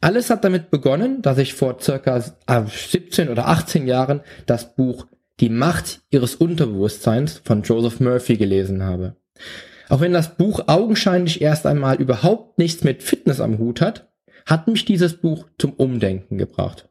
Alles 0.00 0.30
hat 0.30 0.44
damit 0.44 0.70
begonnen, 0.70 1.20
dass 1.20 1.38
ich 1.38 1.54
vor 1.54 1.80
circa 1.80 2.20
17 2.20 3.28
oder 3.28 3.48
18 3.48 3.88
Jahren 3.88 4.20
das 4.46 4.76
Buch 4.76 5.06
Die 5.40 5.48
Macht 5.48 6.02
ihres 6.10 6.36
Unterbewusstseins 6.36 7.42
von 7.44 7.62
Joseph 7.62 7.98
Murphy 7.98 8.36
gelesen 8.36 8.84
habe. 8.84 9.16
Auch 9.88 10.00
wenn 10.00 10.12
das 10.12 10.36
Buch 10.36 10.68
augenscheinlich 10.68 11.40
erst 11.40 11.66
einmal 11.66 11.96
überhaupt 11.96 12.58
nichts 12.58 12.84
mit 12.84 13.02
Fitness 13.02 13.40
am 13.40 13.58
Hut 13.58 13.80
hat, 13.80 14.08
hat 14.46 14.68
mich 14.68 14.84
dieses 14.84 15.14
Buch 15.14 15.46
zum 15.58 15.72
Umdenken 15.72 16.38
gebracht. 16.38 16.88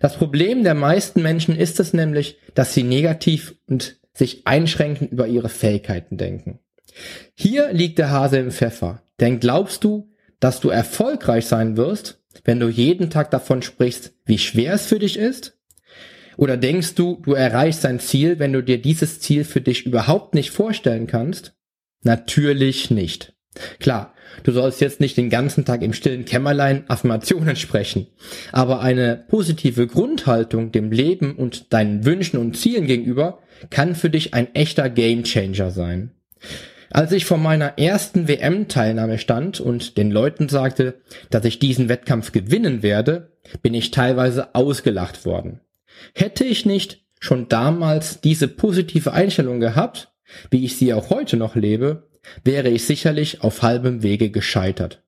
Das 0.00 0.16
Problem 0.16 0.64
der 0.64 0.74
meisten 0.74 1.20
Menschen 1.20 1.56
ist 1.56 1.78
es 1.78 1.92
nämlich, 1.92 2.38
dass 2.54 2.72
sie 2.72 2.84
negativ 2.84 3.54
und 3.68 4.00
sich 4.14 4.46
einschränkend 4.46 5.12
über 5.12 5.26
ihre 5.26 5.50
Fähigkeiten 5.50 6.16
denken. 6.16 6.60
Hier 7.34 7.72
liegt 7.72 7.98
der 7.98 8.10
Hase 8.10 8.38
im 8.38 8.50
Pfeffer. 8.50 9.02
Denn 9.20 9.40
glaubst 9.40 9.84
du, 9.84 10.10
dass 10.40 10.60
du 10.60 10.70
erfolgreich 10.70 11.46
sein 11.46 11.76
wirst, 11.76 12.20
wenn 12.44 12.60
du 12.60 12.68
jeden 12.68 13.10
Tag 13.10 13.30
davon 13.30 13.62
sprichst, 13.62 14.12
wie 14.24 14.38
schwer 14.38 14.74
es 14.74 14.86
für 14.86 14.98
dich 14.98 15.18
ist? 15.18 15.58
Oder 16.36 16.56
denkst 16.56 16.94
du, 16.94 17.20
du 17.22 17.34
erreichst 17.34 17.84
dein 17.84 18.00
Ziel, 18.00 18.38
wenn 18.38 18.52
du 18.52 18.62
dir 18.62 18.80
dieses 18.80 19.20
Ziel 19.20 19.44
für 19.44 19.60
dich 19.60 19.84
überhaupt 19.84 20.34
nicht 20.34 20.50
vorstellen 20.50 21.06
kannst? 21.06 21.54
Natürlich 22.02 22.90
nicht. 22.90 23.34
Klar, 23.78 24.14
du 24.44 24.52
sollst 24.52 24.80
jetzt 24.80 25.00
nicht 25.00 25.16
den 25.16 25.28
ganzen 25.28 25.64
Tag 25.64 25.82
im 25.82 25.92
stillen 25.92 26.24
Kämmerlein 26.24 26.84
Affirmationen 26.88 27.56
sprechen, 27.56 28.06
aber 28.52 28.80
eine 28.80 29.24
positive 29.28 29.86
Grundhaltung 29.86 30.72
dem 30.72 30.92
Leben 30.92 31.34
und 31.36 31.72
deinen 31.72 32.04
Wünschen 32.04 32.38
und 32.38 32.56
Zielen 32.56 32.86
gegenüber 32.86 33.40
kann 33.68 33.94
für 33.94 34.08
dich 34.08 34.32
ein 34.34 34.54
echter 34.54 34.88
Gamechanger 34.88 35.70
sein. 35.72 36.12
Als 36.92 37.12
ich 37.12 37.24
vor 37.24 37.38
meiner 37.38 37.78
ersten 37.78 38.26
WM-Teilnahme 38.26 39.18
stand 39.18 39.60
und 39.60 39.96
den 39.96 40.10
Leuten 40.10 40.48
sagte, 40.48 41.00
dass 41.30 41.44
ich 41.44 41.60
diesen 41.60 41.88
Wettkampf 41.88 42.32
gewinnen 42.32 42.82
werde, 42.82 43.36
bin 43.62 43.74
ich 43.74 43.92
teilweise 43.92 44.54
ausgelacht 44.54 45.24
worden. 45.24 45.60
Hätte 46.14 46.44
ich 46.44 46.66
nicht 46.66 47.04
schon 47.20 47.48
damals 47.48 48.20
diese 48.20 48.48
positive 48.48 49.12
Einstellung 49.12 49.60
gehabt, 49.60 50.12
wie 50.50 50.64
ich 50.64 50.76
sie 50.76 50.92
auch 50.92 51.10
heute 51.10 51.36
noch 51.36 51.54
lebe, 51.54 52.08
wäre 52.44 52.68
ich 52.68 52.84
sicherlich 52.84 53.42
auf 53.42 53.62
halbem 53.62 54.02
Wege 54.02 54.30
gescheitert. 54.30 55.02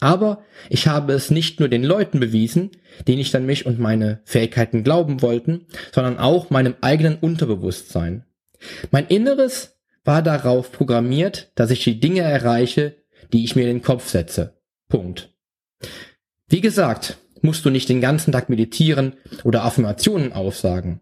Aber 0.00 0.44
ich 0.68 0.86
habe 0.86 1.12
es 1.14 1.30
nicht 1.30 1.60
nur 1.60 1.68
den 1.68 1.82
Leuten 1.82 2.20
bewiesen, 2.20 2.72
die 3.06 3.16
nicht 3.16 3.34
an 3.34 3.46
mich 3.46 3.66
und 3.66 3.78
meine 3.78 4.20
Fähigkeiten 4.24 4.84
glauben 4.84 5.22
wollten, 5.22 5.66
sondern 5.92 6.18
auch 6.18 6.50
meinem 6.50 6.74
eigenen 6.80 7.16
Unterbewusstsein. 7.16 8.24
Mein 8.90 9.06
Inneres 9.06 9.73
war 10.04 10.22
darauf 10.22 10.70
programmiert, 10.72 11.50
dass 11.54 11.70
ich 11.70 11.82
die 11.84 12.00
Dinge 12.00 12.20
erreiche, 12.20 12.96
die 13.32 13.44
ich 13.44 13.56
mir 13.56 13.62
in 13.62 13.78
den 13.78 13.82
Kopf 13.82 14.08
setze. 14.08 14.60
Punkt. 14.88 15.30
Wie 16.48 16.60
gesagt, 16.60 17.16
musst 17.40 17.64
du 17.64 17.70
nicht 17.70 17.88
den 17.88 18.00
ganzen 18.00 18.32
Tag 18.32 18.48
meditieren 18.48 19.14
oder 19.44 19.64
Affirmationen 19.64 20.32
aufsagen. 20.32 21.00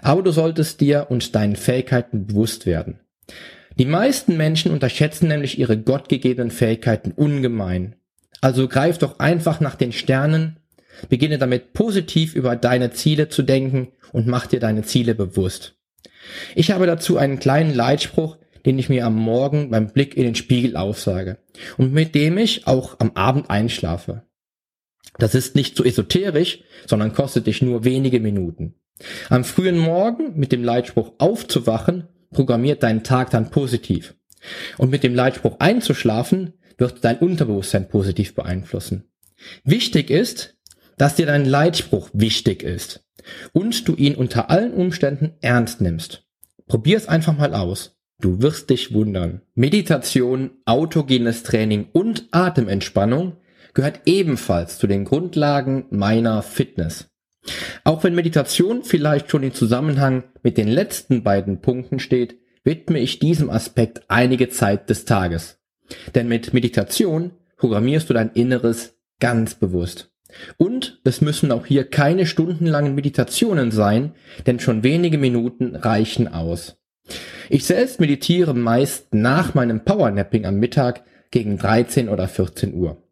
Aber 0.00 0.22
du 0.22 0.30
solltest 0.30 0.80
dir 0.80 1.06
und 1.08 1.34
deinen 1.34 1.56
Fähigkeiten 1.56 2.26
bewusst 2.26 2.66
werden. 2.66 3.00
Die 3.78 3.86
meisten 3.86 4.36
Menschen 4.36 4.70
unterschätzen 4.70 5.28
nämlich 5.28 5.58
ihre 5.58 5.78
gottgegebenen 5.78 6.50
Fähigkeiten 6.50 7.12
ungemein. 7.12 7.96
Also 8.40 8.68
greif 8.68 8.98
doch 8.98 9.18
einfach 9.18 9.60
nach 9.60 9.76
den 9.76 9.92
Sternen, 9.92 10.58
beginne 11.08 11.38
damit 11.38 11.72
positiv 11.72 12.34
über 12.34 12.56
deine 12.56 12.90
Ziele 12.90 13.28
zu 13.28 13.42
denken 13.42 13.88
und 14.12 14.26
mach 14.26 14.46
dir 14.46 14.60
deine 14.60 14.82
Ziele 14.82 15.14
bewusst. 15.14 15.74
Ich 16.54 16.70
habe 16.70 16.86
dazu 16.86 17.16
einen 17.16 17.38
kleinen 17.38 17.74
Leitspruch, 17.74 18.36
den 18.64 18.78
ich 18.78 18.88
mir 18.88 19.06
am 19.06 19.16
Morgen 19.16 19.70
beim 19.70 19.88
Blick 19.88 20.16
in 20.16 20.24
den 20.24 20.34
Spiegel 20.34 20.76
aufsage 20.76 21.38
und 21.76 21.92
mit 21.92 22.14
dem 22.14 22.38
ich 22.38 22.66
auch 22.66 23.00
am 23.00 23.12
Abend 23.14 23.50
einschlafe. 23.50 24.22
Das 25.18 25.34
ist 25.34 25.54
nicht 25.54 25.76
so 25.76 25.84
esoterisch, 25.84 26.62
sondern 26.86 27.12
kostet 27.12 27.46
dich 27.46 27.62
nur 27.62 27.84
wenige 27.84 28.20
Minuten. 28.20 28.74
Am 29.28 29.44
frühen 29.44 29.78
Morgen 29.78 30.38
mit 30.38 30.52
dem 30.52 30.64
Leitspruch 30.64 31.12
aufzuwachen, 31.18 32.08
programmiert 32.30 32.82
deinen 32.82 33.04
Tag 33.04 33.30
dann 33.30 33.50
positiv. 33.50 34.14
Und 34.78 34.90
mit 34.90 35.02
dem 35.04 35.14
Leitspruch 35.14 35.60
einzuschlafen, 35.60 36.54
wird 36.78 37.04
dein 37.04 37.18
Unterbewusstsein 37.18 37.88
positiv 37.88 38.34
beeinflussen. 38.34 39.04
Wichtig 39.64 40.10
ist, 40.10 40.56
dass 40.98 41.14
dir 41.14 41.26
dein 41.26 41.44
Leitspruch 41.44 42.10
wichtig 42.12 42.62
ist 42.62 43.04
und 43.52 43.86
du 43.86 43.94
ihn 43.94 44.14
unter 44.14 44.50
allen 44.50 44.72
Umständen 44.72 45.34
ernst 45.40 45.80
nimmst. 45.80 46.24
Probier 46.66 46.96
es 46.96 47.08
einfach 47.08 47.36
mal 47.36 47.54
aus. 47.54 47.98
Du 48.22 48.40
wirst 48.40 48.70
dich 48.70 48.94
wundern. 48.94 49.40
Meditation, 49.56 50.52
autogenes 50.64 51.42
Training 51.42 51.88
und 51.92 52.28
Atementspannung 52.30 53.36
gehört 53.74 54.02
ebenfalls 54.06 54.78
zu 54.78 54.86
den 54.86 55.04
Grundlagen 55.04 55.86
meiner 55.90 56.42
Fitness. 56.42 57.10
Auch 57.82 58.04
wenn 58.04 58.14
Meditation 58.14 58.84
vielleicht 58.84 59.28
schon 59.28 59.42
im 59.42 59.52
Zusammenhang 59.52 60.22
mit 60.44 60.56
den 60.56 60.68
letzten 60.68 61.24
beiden 61.24 61.60
Punkten 61.62 61.98
steht, 61.98 62.38
widme 62.62 63.00
ich 63.00 63.18
diesem 63.18 63.50
Aspekt 63.50 64.02
einige 64.06 64.48
Zeit 64.48 64.88
des 64.88 65.04
Tages. 65.04 65.58
Denn 66.14 66.28
mit 66.28 66.54
Meditation 66.54 67.32
programmierst 67.56 68.08
du 68.08 68.14
dein 68.14 68.30
Inneres 68.34 69.00
ganz 69.18 69.56
bewusst. 69.56 70.12
Und 70.58 71.00
es 71.02 71.22
müssen 71.22 71.50
auch 71.50 71.66
hier 71.66 71.90
keine 71.90 72.26
stundenlangen 72.26 72.94
Meditationen 72.94 73.72
sein, 73.72 74.14
denn 74.46 74.60
schon 74.60 74.84
wenige 74.84 75.18
Minuten 75.18 75.74
reichen 75.74 76.28
aus. 76.28 76.76
Ich 77.48 77.64
selbst 77.64 78.00
meditiere 78.00 78.54
meist 78.54 79.14
nach 79.14 79.54
meinem 79.54 79.84
Powernapping 79.84 80.46
am 80.46 80.56
Mittag 80.56 81.04
gegen 81.30 81.58
13 81.58 82.08
oder 82.08 82.28
14 82.28 82.74
Uhr. 82.74 83.02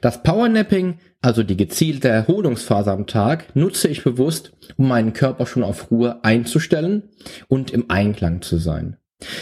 Das 0.00 0.22
Powernapping, 0.22 0.98
also 1.22 1.42
die 1.42 1.56
gezielte 1.56 2.08
Erholungsphase 2.08 2.90
am 2.90 3.06
Tag, 3.06 3.54
nutze 3.54 3.88
ich 3.88 4.04
bewusst, 4.04 4.52
um 4.76 4.88
meinen 4.88 5.12
Körper 5.12 5.46
schon 5.46 5.62
auf 5.62 5.90
Ruhe 5.90 6.22
einzustellen 6.24 7.10
und 7.48 7.70
im 7.70 7.88
Einklang 7.88 8.42
zu 8.42 8.58
sein. 8.58 8.96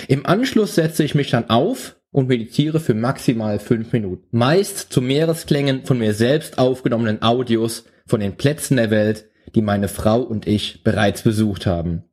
Im 0.08 0.26
Anschluss 0.26 0.74
setze 0.74 1.04
ich 1.04 1.14
mich 1.14 1.30
dann 1.30 1.50
auf 1.50 1.96
und 2.10 2.28
meditiere 2.28 2.80
für 2.80 2.94
maximal 2.94 3.58
fünf 3.58 3.92
Minuten. 3.92 4.26
Meist 4.36 4.92
zu 4.92 5.00
Meeresklängen 5.00 5.84
von 5.84 5.98
mir 5.98 6.14
selbst 6.14 6.58
aufgenommenen 6.58 7.22
Audios 7.22 7.84
von 8.06 8.20
den 8.20 8.36
Plätzen 8.36 8.76
der 8.76 8.90
Welt, 8.90 9.26
die 9.54 9.62
meine 9.62 9.88
Frau 9.88 10.20
und 10.20 10.46
ich 10.46 10.82
bereits 10.82 11.22
besucht 11.22 11.66
haben. 11.66 12.04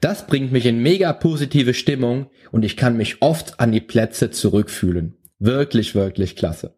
Das 0.00 0.26
bringt 0.26 0.52
mich 0.52 0.66
in 0.66 0.82
mega 0.82 1.12
positive 1.12 1.74
Stimmung 1.74 2.30
und 2.50 2.64
ich 2.64 2.76
kann 2.76 2.96
mich 2.96 3.20
oft 3.20 3.60
an 3.60 3.72
die 3.72 3.80
Plätze 3.80 4.30
zurückfühlen. 4.30 5.16
Wirklich, 5.38 5.94
wirklich 5.94 6.36
klasse. 6.36 6.76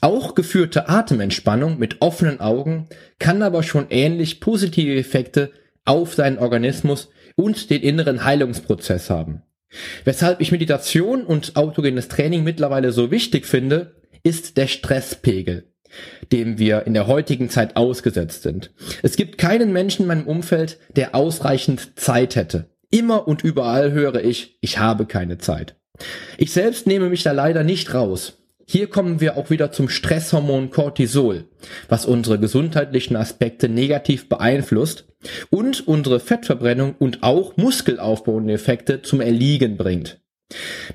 Auch 0.00 0.34
geführte 0.34 0.88
Atementspannung 0.88 1.78
mit 1.78 2.02
offenen 2.02 2.40
Augen 2.40 2.88
kann 3.18 3.42
aber 3.42 3.62
schon 3.62 3.86
ähnlich 3.88 4.40
positive 4.40 4.94
Effekte 4.96 5.52
auf 5.84 6.14
deinen 6.14 6.38
Organismus 6.38 7.08
und 7.36 7.70
den 7.70 7.82
inneren 7.82 8.24
Heilungsprozess 8.24 9.10
haben. 9.10 9.42
Weshalb 10.04 10.40
ich 10.40 10.52
Meditation 10.52 11.24
und 11.24 11.56
autogenes 11.56 12.08
Training 12.08 12.44
mittlerweile 12.44 12.92
so 12.92 13.10
wichtig 13.10 13.46
finde, 13.46 13.96
ist 14.22 14.56
der 14.56 14.66
Stresspegel, 14.66 15.72
dem 16.32 16.58
wir 16.58 16.86
in 16.86 16.94
der 16.94 17.06
heutigen 17.06 17.50
Zeit 17.50 17.76
ausgesetzt 17.76 18.42
sind. 18.42 18.72
Es 19.02 19.16
gibt 19.16 19.38
keinen 19.38 19.72
Menschen 19.72 20.02
in 20.02 20.08
meinem 20.08 20.26
Umfeld, 20.26 20.78
der 20.96 21.14
ausreichend 21.14 21.98
Zeit 21.98 22.36
hätte. 22.36 22.70
Immer 22.90 23.26
und 23.26 23.42
überall 23.42 23.92
höre 23.92 24.24
ich, 24.24 24.58
ich 24.60 24.78
habe 24.78 25.06
keine 25.06 25.38
Zeit. 25.38 25.76
Ich 26.38 26.52
selbst 26.52 26.86
nehme 26.86 27.08
mich 27.08 27.22
da 27.22 27.32
leider 27.32 27.64
nicht 27.64 27.94
raus. 27.94 28.38
Hier 28.66 28.88
kommen 28.88 29.20
wir 29.20 29.36
auch 29.36 29.50
wieder 29.50 29.72
zum 29.72 29.88
Stresshormon 29.88 30.70
Cortisol, 30.70 31.44
was 31.88 32.06
unsere 32.06 32.38
gesundheitlichen 32.38 33.16
Aspekte 33.16 33.68
negativ 33.68 34.28
beeinflusst 34.28 35.06
und 35.50 35.86
unsere 35.86 36.18
Fettverbrennung 36.18 36.94
und 36.98 37.22
auch 37.22 37.56
muskelaufbauende 37.56 38.54
Effekte 38.54 39.02
zum 39.02 39.20
Erliegen 39.20 39.76
bringt. 39.76 40.20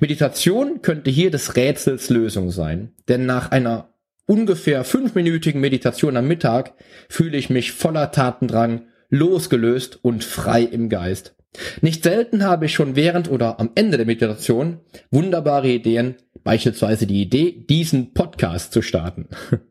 Meditation 0.00 0.82
könnte 0.82 1.10
hier 1.10 1.30
des 1.30 1.56
Rätsels 1.56 2.10
Lösung 2.10 2.50
sein, 2.50 2.92
denn 3.08 3.26
nach 3.26 3.50
einer 3.50 3.92
ungefähr 4.30 4.84
fünfminütigen 4.84 5.60
Meditation 5.60 6.16
am 6.16 6.28
Mittag 6.28 6.74
fühle 7.08 7.36
ich 7.36 7.50
mich 7.50 7.72
voller 7.72 8.12
Tatendrang, 8.12 8.82
losgelöst 9.08 9.98
und 10.02 10.22
frei 10.22 10.62
im 10.62 10.88
Geist. 10.88 11.34
Nicht 11.80 12.04
selten 12.04 12.44
habe 12.44 12.66
ich 12.66 12.72
schon 12.72 12.94
während 12.94 13.28
oder 13.28 13.58
am 13.58 13.70
Ende 13.74 13.96
der 13.96 14.06
Meditation 14.06 14.78
wunderbare 15.10 15.68
Ideen, 15.68 16.14
beispielsweise 16.44 17.08
die 17.08 17.22
Idee, 17.22 17.64
diesen 17.68 18.14
Podcast 18.14 18.72
zu 18.72 18.82
starten. 18.82 19.28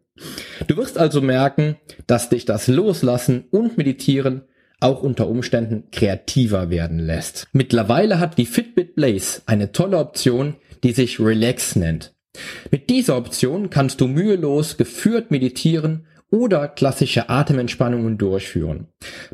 Du 0.68 0.76
wirst 0.76 0.98
also 0.98 1.22
merken, 1.22 1.78
dass 2.06 2.28
dich 2.28 2.44
das 2.44 2.68
Loslassen 2.68 3.46
und 3.52 3.78
Meditieren 3.78 4.42
auch 4.82 5.02
unter 5.02 5.30
Umständen 5.30 5.92
kreativer 5.92 6.70
werden 6.70 7.00
lässt. 7.00 7.48
Mittlerweile 7.54 8.20
hat 8.20 8.38
die 8.38 8.46
Fitbit 8.46 8.96
Blaze 8.96 9.42
eine 9.46 9.72
tolle 9.72 9.98
Option, 9.98 10.58
die 10.84 10.92
sich 10.92 11.22
Relax 11.22 11.78
nennt. 11.78 12.14
Mit 12.72 12.90
dieser 12.90 13.18
Option 13.18 13.70
kannst 13.70 14.02
du 14.02 14.08
mühelos 14.08 14.78
geführt 14.78 15.32
meditieren 15.32 16.06
oder 16.32 16.68
klassische 16.68 17.30
Atementspannungen 17.30 18.18
durchführen. 18.18 18.88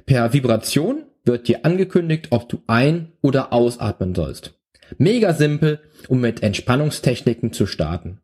Per 0.05 0.33
Vibration 0.33 1.03
wird 1.25 1.47
dir 1.47 1.65
angekündigt, 1.65 2.27
ob 2.29 2.47
du 2.49 2.61
ein- 2.67 3.11
oder 3.21 3.51
ausatmen 3.51 4.15
sollst. 4.15 4.53
Mega 4.97 5.33
simpel, 5.33 5.79
um 6.07 6.21
mit 6.21 6.43
Entspannungstechniken 6.43 7.51
zu 7.51 7.65
starten. 7.65 8.19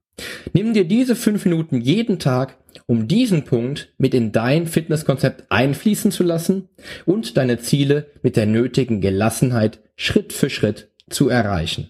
Nimm 0.54 0.74
dir 0.74 0.86
diese 0.86 1.16
fünf 1.16 1.46
Minuten 1.46 1.82
jeden 1.82 2.20
Tag, 2.20 2.58
um 2.86 3.08
diesen 3.08 3.44
Punkt 3.44 3.94
mit 3.98 4.14
in 4.14 4.32
dein 4.32 4.68
Fitnesskonzept 4.68 5.46
einfließen 5.50 6.12
zu 6.12 6.24
lassen 6.24 6.70
und 7.06 7.38
deine 7.38 7.60
Ziele 7.60 8.08
mit 8.22 8.36
der 8.36 8.46
nötigen 8.46 9.02
Gelassenheit 9.02 9.80
Schritt 9.96 10.34
für 10.34 10.50
Schritt 10.50 10.92
zu 11.10 11.30
erreichen. 11.30 11.90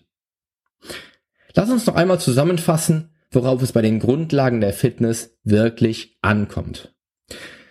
Lass 1.56 1.70
uns 1.70 1.86
noch 1.86 1.96
einmal 1.96 2.20
zusammenfassen, 2.20 3.10
worauf 3.32 3.62
es 3.62 3.72
bei 3.72 3.82
den 3.82 4.00
Grundlagen 4.00 4.62
der 4.62 4.74
Fitness 4.74 5.38
wirklich 5.44 6.18
ankommt. 6.22 6.94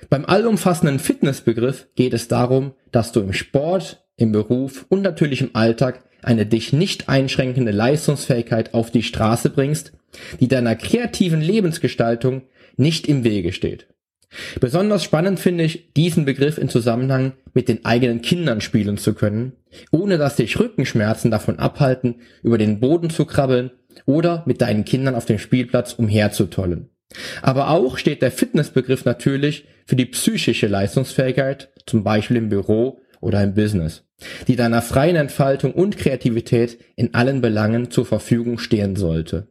Beim 0.09 0.25
allumfassenden 0.25 0.99
Fitnessbegriff 0.99 1.89
geht 1.95 2.15
es 2.15 2.29
darum, 2.29 2.73
dass 2.91 3.13
du 3.13 3.21
im 3.21 3.33
Sport, 3.33 4.05
im 4.17 4.33
Beruf 4.33 4.87
und 4.89 5.03
natürlich 5.03 5.41
im 5.41 5.55
Alltag 5.55 6.03
eine 6.23 6.47
dich 6.47 6.73
nicht 6.73 7.09
einschränkende 7.09 7.73
Leistungsfähigkeit 7.73 8.75
auf 8.75 8.91
die 8.91 9.03
Straße 9.03 9.51
bringst, 9.51 9.93
die 10.41 10.49
deiner 10.49 10.77
kreativen 10.77 11.41
Lebensgestaltung 11.41 12.43
nicht 12.77 13.07
im 13.07 13.25
Wege 13.25 13.53
steht. 13.53 13.87
Besonders 14.61 15.03
spannend 15.03 15.41
finde 15.41 15.65
ich, 15.65 15.93
diesen 15.95 16.25
Begriff 16.25 16.59
in 16.59 16.69
Zusammenhang 16.69 17.33
mit 17.55 17.69
den 17.69 17.85
eigenen 17.85 18.23
Kindern 18.23 18.61
spielen 18.61 18.97
zu 18.97 19.15
können, 19.15 19.53
ohne 19.91 20.19
dass 20.19 20.37
dich 20.37 20.59
Rückenschmerzen 20.59 21.31
davon 21.31 21.59
abhalten, 21.59 22.17
über 22.43 22.59
den 22.59 22.81
Boden 22.81 23.11
zu 23.11 23.25
krabbeln 23.25 23.71
oder 24.07 24.45
mit 24.47 24.61
deinen 24.61 24.85
Kindern 24.85 25.15
auf 25.15 25.27
dem 25.27 25.39
Spielplatz 25.39 25.95
umherzutollen. 25.95 26.91
Aber 27.43 27.71
auch 27.71 27.99
steht 27.99 28.23
der 28.23 28.31
Fitnessbegriff 28.31 29.05
natürlich 29.05 29.67
für 29.85 29.97
die 29.97 30.07
psychische 30.07 30.69
Leistungsfähigkeit, 30.69 31.71
zum 31.87 32.05
Beispiel 32.05 32.37
im 32.37 32.49
Büro 32.49 33.01
oder 33.21 33.43
im 33.43 33.55
Business, 33.55 34.05
die 34.47 34.55
deiner 34.55 34.81
freien 34.81 35.17
Entfaltung 35.17 35.73
und 35.73 35.97
Kreativität 35.97 36.79
in 36.95 37.15
allen 37.15 37.41
Belangen 37.41 37.91
zur 37.91 38.07
Verfügung 38.07 38.59
stehen 38.59 38.95
sollte. 38.95 39.49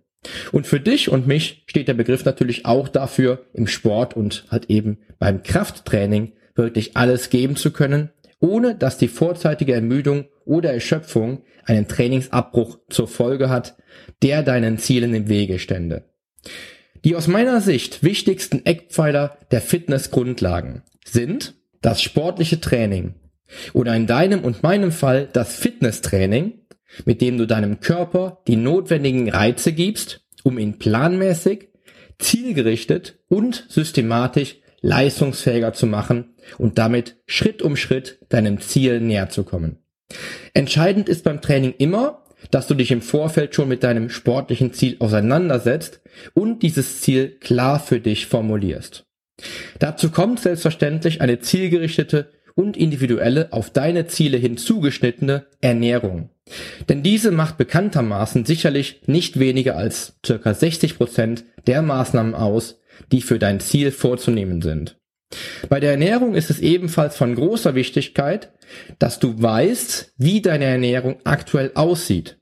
Und 0.51 0.67
für 0.67 0.79
dich 0.79 1.09
und 1.09 1.27
mich 1.27 1.63
steht 1.67 1.87
der 1.87 1.93
Begriff 1.93 2.25
natürlich 2.25 2.65
auch 2.65 2.87
dafür, 2.89 3.45
im 3.53 3.67
Sport 3.67 4.15
und 4.15 4.45
halt 4.49 4.69
eben 4.69 4.99
beim 5.17 5.43
Krafttraining 5.43 6.33
wirklich 6.55 6.97
alles 6.97 7.29
geben 7.29 7.55
zu 7.55 7.71
können, 7.71 8.09
ohne 8.39 8.75
dass 8.75 8.97
die 8.97 9.07
vorzeitige 9.07 9.73
Ermüdung 9.73 10.25
oder 10.45 10.73
Erschöpfung 10.73 11.43
einen 11.65 11.87
Trainingsabbruch 11.87 12.79
zur 12.89 13.07
Folge 13.07 13.49
hat, 13.49 13.77
der 14.21 14.43
deinen 14.43 14.77
Zielen 14.77 15.13
im 15.13 15.29
Wege 15.29 15.59
stände. 15.59 16.03
Die 17.05 17.15
aus 17.15 17.27
meiner 17.27 17.61
Sicht 17.61 18.03
wichtigsten 18.03 18.65
Eckpfeiler 18.65 19.37
der 19.51 19.61
Fitnessgrundlagen 19.61 20.83
sind 21.05 21.55
das 21.81 22.01
sportliche 22.01 22.59
Training 22.59 23.15
oder 23.73 23.95
in 23.95 24.05
deinem 24.05 24.43
und 24.43 24.63
meinem 24.63 24.91
Fall 24.91 25.29
das 25.31 25.55
Fitnesstraining, 25.55 26.58
mit 27.05 27.21
dem 27.21 27.37
du 27.37 27.45
deinem 27.45 27.79
Körper 27.79 28.41
die 28.47 28.55
notwendigen 28.55 29.29
Reize 29.29 29.73
gibst, 29.73 30.21
um 30.43 30.57
ihn 30.57 30.79
planmäßig, 30.79 31.69
zielgerichtet 32.17 33.19
und 33.27 33.65
systematisch 33.69 34.57
leistungsfähiger 34.81 35.73
zu 35.73 35.87
machen 35.87 36.35
und 36.57 36.77
damit 36.77 37.17
Schritt 37.25 37.61
um 37.61 37.75
Schritt 37.75 38.19
deinem 38.29 38.61
Ziel 38.61 39.01
näher 39.01 39.29
zu 39.29 39.43
kommen. 39.43 39.77
Entscheidend 40.53 41.09
ist 41.09 41.23
beim 41.23 41.41
Training 41.41 41.73
immer, 41.77 42.23
dass 42.51 42.67
du 42.67 42.73
dich 42.73 42.91
im 42.91 43.01
Vorfeld 43.01 43.53
schon 43.53 43.67
mit 43.67 43.83
deinem 43.83 44.09
sportlichen 44.09 44.73
Ziel 44.73 44.95
auseinandersetzt 44.99 46.01
und 46.33 46.63
dieses 46.63 47.01
Ziel 47.01 47.37
klar 47.39 47.79
für 47.79 47.99
dich 47.99 48.27
formulierst. 48.27 49.05
Dazu 49.79 50.09
kommt 50.09 50.39
selbstverständlich 50.39 51.21
eine 51.21 51.39
zielgerichtete 51.39 52.31
und 52.55 52.75
individuelle 52.75 53.53
auf 53.53 53.69
deine 53.69 54.07
Ziele 54.07 54.37
hin 54.37 54.57
zugeschnittene 54.57 55.45
Ernährung. 55.61 56.29
Denn 56.87 57.03
diese 57.03 57.31
macht 57.31 57.57
bekanntermaßen 57.57 58.45
sicherlich 58.45 59.01
nicht 59.05 59.39
weniger 59.39 59.75
als 59.75 60.17
circa 60.25 60.53
60 60.53 60.97
Prozent 60.97 61.43
der 61.67 61.81
Maßnahmen 61.81 62.35
aus, 62.35 62.79
die 63.11 63.21
für 63.21 63.39
dein 63.39 63.59
Ziel 63.59 63.91
vorzunehmen 63.91 64.61
sind. 64.61 64.97
Bei 65.69 65.79
der 65.79 65.91
Ernährung 65.91 66.33
ist 66.33 66.49
es 66.49 66.59
ebenfalls 66.59 67.15
von 67.15 67.35
großer 67.35 67.75
Wichtigkeit, 67.75 68.51
dass 68.97 69.19
du 69.19 69.41
weißt, 69.41 70.13
wie 70.17 70.41
deine 70.41 70.65
Ernährung 70.65 71.17
aktuell 71.23 71.71
aussieht. 71.75 72.39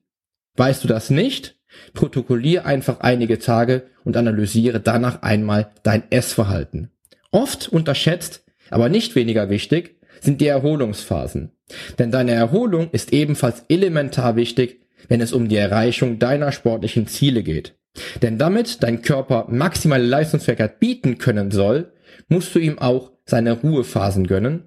Weißt 0.56 0.84
du 0.84 0.88
das 0.88 1.10
nicht? 1.10 1.56
Protokollier 1.94 2.66
einfach 2.66 3.02
einige 3.02 3.40
Tage 3.40 3.88
und 4.04 4.18
analysiere 4.18 4.80
danach 4.80 5.22
einmal 5.22 5.72
dein 5.84 6.10
Essverhalten. 6.12 6.92
Oft 7.32 7.68
unterschätzt, 7.68 8.46
aber 8.70 8.90
nicht 8.90 9.16
weniger 9.16 9.50
wichtig, 9.50 9.97
sind 10.22 10.42
die 10.42 10.48
Erholungsphasen. 10.48 11.52
Denn 12.00 12.12
deine 12.12 12.32
Erholung 12.32 12.90
ist 12.92 13.14
ebenfalls 13.14 13.64
elementar 13.70 14.36
wichtig, 14.36 14.82
wenn 15.08 15.22
es 15.22 15.34
um 15.34 15.48
die 15.48 15.58
Erreichung 15.58 16.20
deiner 16.20 16.52
sportlichen 16.52 17.08
Ziele 17.08 17.44
geht. 17.44 17.76
Denn 18.22 18.38
damit 18.38 18.84
dein 18.84 19.02
Körper 19.02 19.48
maximale 19.50 20.06
Leistungsfähigkeit 20.06 20.80
bieten 20.80 21.18
können 21.18 21.52
soll, 21.52 21.94
musst 22.30 22.54
du 22.56 22.60
ihm 22.60 22.80
auch 22.80 23.12
seine 23.26 23.54
Ruhephasen 23.54 24.28
gönnen. 24.28 24.64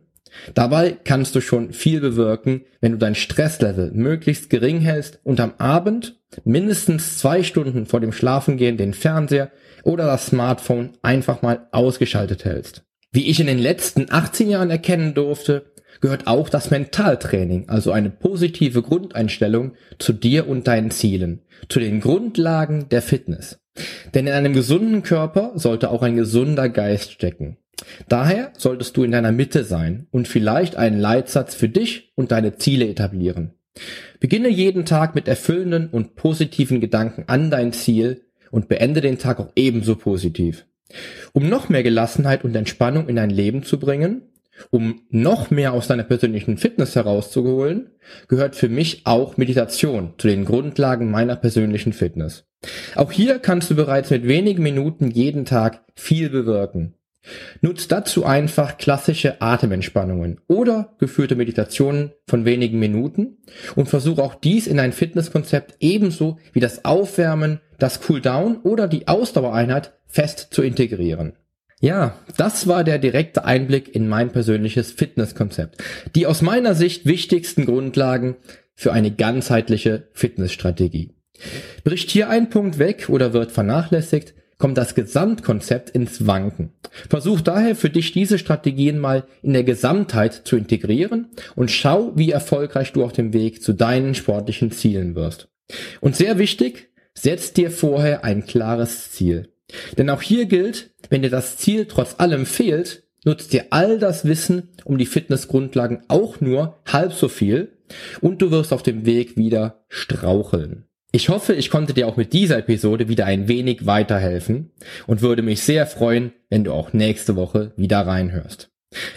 Dabei 0.54 0.96
kannst 1.04 1.34
du 1.34 1.40
schon 1.40 1.72
viel 1.72 2.00
bewirken, 2.00 2.62
wenn 2.80 2.92
du 2.92 2.98
dein 2.98 3.14
Stresslevel 3.14 3.90
möglichst 3.92 4.48
gering 4.48 4.80
hältst 4.80 5.20
und 5.24 5.40
am 5.40 5.54
Abend 5.58 6.20
mindestens 6.44 7.18
zwei 7.18 7.42
Stunden 7.42 7.86
vor 7.86 8.00
dem 8.00 8.12
Schlafengehen 8.12 8.76
den 8.76 8.94
Fernseher 8.94 9.50
oder 9.82 10.06
das 10.06 10.26
Smartphone 10.26 10.90
einfach 11.02 11.42
mal 11.42 11.66
ausgeschaltet 11.72 12.44
hältst. 12.44 12.84
Wie 13.12 13.26
ich 13.26 13.40
in 13.40 13.48
den 13.48 13.58
letzten 13.58 14.06
18 14.08 14.50
Jahren 14.50 14.70
erkennen 14.70 15.14
durfte, 15.14 15.72
gehört 16.00 16.28
auch 16.28 16.48
das 16.48 16.70
Mentaltraining, 16.70 17.68
also 17.68 17.90
eine 17.90 18.08
positive 18.08 18.82
Grundeinstellung 18.82 19.72
zu 19.98 20.12
dir 20.12 20.48
und 20.48 20.68
deinen 20.68 20.92
Zielen, 20.92 21.42
zu 21.68 21.80
den 21.80 22.00
Grundlagen 22.00 22.88
der 22.88 23.02
Fitness. 23.02 23.58
Denn 24.14 24.28
in 24.28 24.32
einem 24.32 24.52
gesunden 24.52 25.02
Körper 25.02 25.52
sollte 25.56 25.90
auch 25.90 26.02
ein 26.02 26.16
gesunder 26.16 26.68
Geist 26.68 27.10
stecken. 27.12 27.56
Daher 28.08 28.52
solltest 28.56 28.96
du 28.96 29.02
in 29.02 29.10
deiner 29.10 29.32
Mitte 29.32 29.64
sein 29.64 30.06
und 30.10 30.28
vielleicht 30.28 30.76
einen 30.76 31.00
Leitsatz 31.00 31.54
für 31.54 31.68
dich 31.68 32.12
und 32.14 32.30
deine 32.30 32.56
Ziele 32.56 32.88
etablieren. 32.88 33.54
Beginne 34.20 34.48
jeden 34.48 34.84
Tag 34.84 35.14
mit 35.14 35.26
erfüllenden 35.26 35.88
und 35.88 36.14
positiven 36.14 36.80
Gedanken 36.80 37.24
an 37.26 37.50
dein 37.50 37.72
Ziel 37.72 38.22
und 38.50 38.68
beende 38.68 39.00
den 39.00 39.18
Tag 39.18 39.40
auch 39.40 39.50
ebenso 39.56 39.96
positiv. 39.96 40.66
Um 41.32 41.48
noch 41.48 41.68
mehr 41.68 41.82
Gelassenheit 41.82 42.44
und 42.44 42.54
Entspannung 42.54 43.08
in 43.08 43.16
dein 43.16 43.30
Leben 43.30 43.62
zu 43.62 43.78
bringen 43.78 44.22
Um 44.70 45.02
noch 45.10 45.50
mehr 45.50 45.72
aus 45.72 45.88
deiner 45.88 46.04
persönlichen 46.04 46.58
Fitness 46.58 46.94
herauszuholen, 46.94 47.90
gehört 48.28 48.56
für 48.56 48.68
mich 48.68 49.02
auch 49.06 49.36
Meditation 49.36 50.14
zu 50.18 50.28
den 50.28 50.44
Grundlagen 50.44 51.10
meiner 51.10 51.36
persönlichen 51.36 51.92
Fitness. 51.92 52.44
Auch 52.94 53.10
hier 53.10 53.38
kannst 53.38 53.70
du 53.70 53.74
bereits 53.74 54.10
mit 54.10 54.28
wenigen 54.28 54.62
Minuten 54.62 55.10
jeden 55.10 55.44
Tag 55.44 55.82
viel 55.94 56.28
bewirken. 56.28 56.94
Nutz 57.60 57.86
dazu 57.86 58.24
einfach 58.24 58.78
klassische 58.78 59.42
Atementspannungen 59.42 60.40
oder 60.48 60.94
geführte 60.98 61.36
Meditationen 61.36 62.12
von 62.26 62.46
wenigen 62.46 62.78
Minuten 62.78 63.38
und 63.76 63.88
versuche 63.88 64.22
auch 64.22 64.34
dies 64.34 64.66
in 64.66 64.80
ein 64.80 64.92
Fitnesskonzept 64.92 65.76
ebenso 65.80 66.38
wie 66.52 66.60
das 66.60 66.84
Aufwärmen, 66.84 67.60
das 67.82 68.00
Cooldown 68.02 68.58
oder 68.62 68.86
die 68.86 69.08
Ausdauereinheit 69.08 69.94
fest 70.06 70.48
zu 70.50 70.62
integrieren. 70.62 71.34
Ja, 71.80 72.18
das 72.36 72.66
war 72.66 72.84
der 72.84 72.98
direkte 72.98 73.44
Einblick 73.44 73.94
in 73.94 74.06
mein 74.06 74.30
persönliches 74.30 74.92
Fitnesskonzept. 74.92 75.82
Die 76.14 76.26
aus 76.26 76.42
meiner 76.42 76.74
Sicht 76.74 77.06
wichtigsten 77.06 77.64
Grundlagen 77.64 78.36
für 78.74 78.92
eine 78.92 79.10
ganzheitliche 79.10 80.08
Fitnessstrategie. 80.12 81.14
Bricht 81.84 82.10
hier 82.10 82.28
ein 82.28 82.50
Punkt 82.50 82.78
weg 82.78 83.08
oder 83.08 83.32
wird 83.32 83.50
vernachlässigt, 83.50 84.34
kommt 84.58 84.76
das 84.76 84.94
Gesamtkonzept 84.94 85.88
ins 85.88 86.26
Wanken. 86.26 86.74
Versuch 87.08 87.40
daher 87.40 87.74
für 87.74 87.88
dich 87.88 88.12
diese 88.12 88.38
Strategien 88.38 88.98
mal 88.98 89.24
in 89.42 89.54
der 89.54 89.64
Gesamtheit 89.64 90.34
zu 90.34 90.56
integrieren 90.56 91.30
und 91.56 91.70
schau, 91.70 92.12
wie 92.14 92.30
erfolgreich 92.30 92.92
du 92.92 93.02
auf 93.02 93.12
dem 93.12 93.32
Weg 93.32 93.62
zu 93.62 93.72
deinen 93.72 94.14
sportlichen 94.14 94.70
Zielen 94.70 95.14
wirst. 95.14 95.48
Und 96.00 96.14
sehr 96.14 96.38
wichtig, 96.38 96.89
setz 97.14 97.52
dir 97.52 97.70
vorher 97.70 98.24
ein 98.24 98.46
klares 98.46 99.10
Ziel. 99.10 99.48
Denn 99.98 100.10
auch 100.10 100.22
hier 100.22 100.46
gilt, 100.46 100.90
wenn 101.08 101.22
dir 101.22 101.30
das 101.30 101.56
Ziel 101.56 101.86
trotz 101.86 102.16
allem 102.18 102.46
fehlt, 102.46 103.04
nutzt 103.24 103.52
dir 103.52 103.66
all 103.70 103.98
das 103.98 104.24
Wissen 104.24 104.68
um 104.84 104.98
die 104.98 105.06
Fitnessgrundlagen 105.06 106.02
auch 106.08 106.40
nur 106.40 106.78
halb 106.86 107.12
so 107.12 107.28
viel 107.28 107.72
und 108.20 108.42
du 108.42 108.50
wirst 108.50 108.72
auf 108.72 108.82
dem 108.82 109.06
Weg 109.06 109.36
wieder 109.36 109.84
straucheln. 109.88 110.84
Ich 111.12 111.28
hoffe, 111.28 111.54
ich 111.54 111.70
konnte 111.70 111.92
dir 111.92 112.06
auch 112.06 112.16
mit 112.16 112.32
dieser 112.32 112.58
Episode 112.58 113.08
wieder 113.08 113.26
ein 113.26 113.48
wenig 113.48 113.84
weiterhelfen 113.84 114.70
und 115.08 115.22
würde 115.22 115.42
mich 115.42 115.62
sehr 115.62 115.86
freuen, 115.86 116.32
wenn 116.50 116.62
du 116.62 116.72
auch 116.72 116.92
nächste 116.92 117.34
Woche 117.34 117.72
wieder 117.76 118.06
reinhörst. 118.06 118.70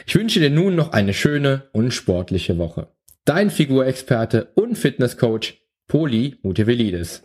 Ich 0.07 0.15
wünsche 0.15 0.39
dir 0.39 0.49
nun 0.49 0.75
noch 0.75 0.91
eine 0.91 1.13
schöne 1.13 1.63
und 1.71 1.91
sportliche 1.91 2.57
Woche. 2.57 2.87
Dein 3.25 3.51
Figurexperte 3.51 4.49
und 4.55 4.75
Fitnesscoach 4.75 5.61
Poli 5.87 6.37
Mutevelidis. 6.41 7.23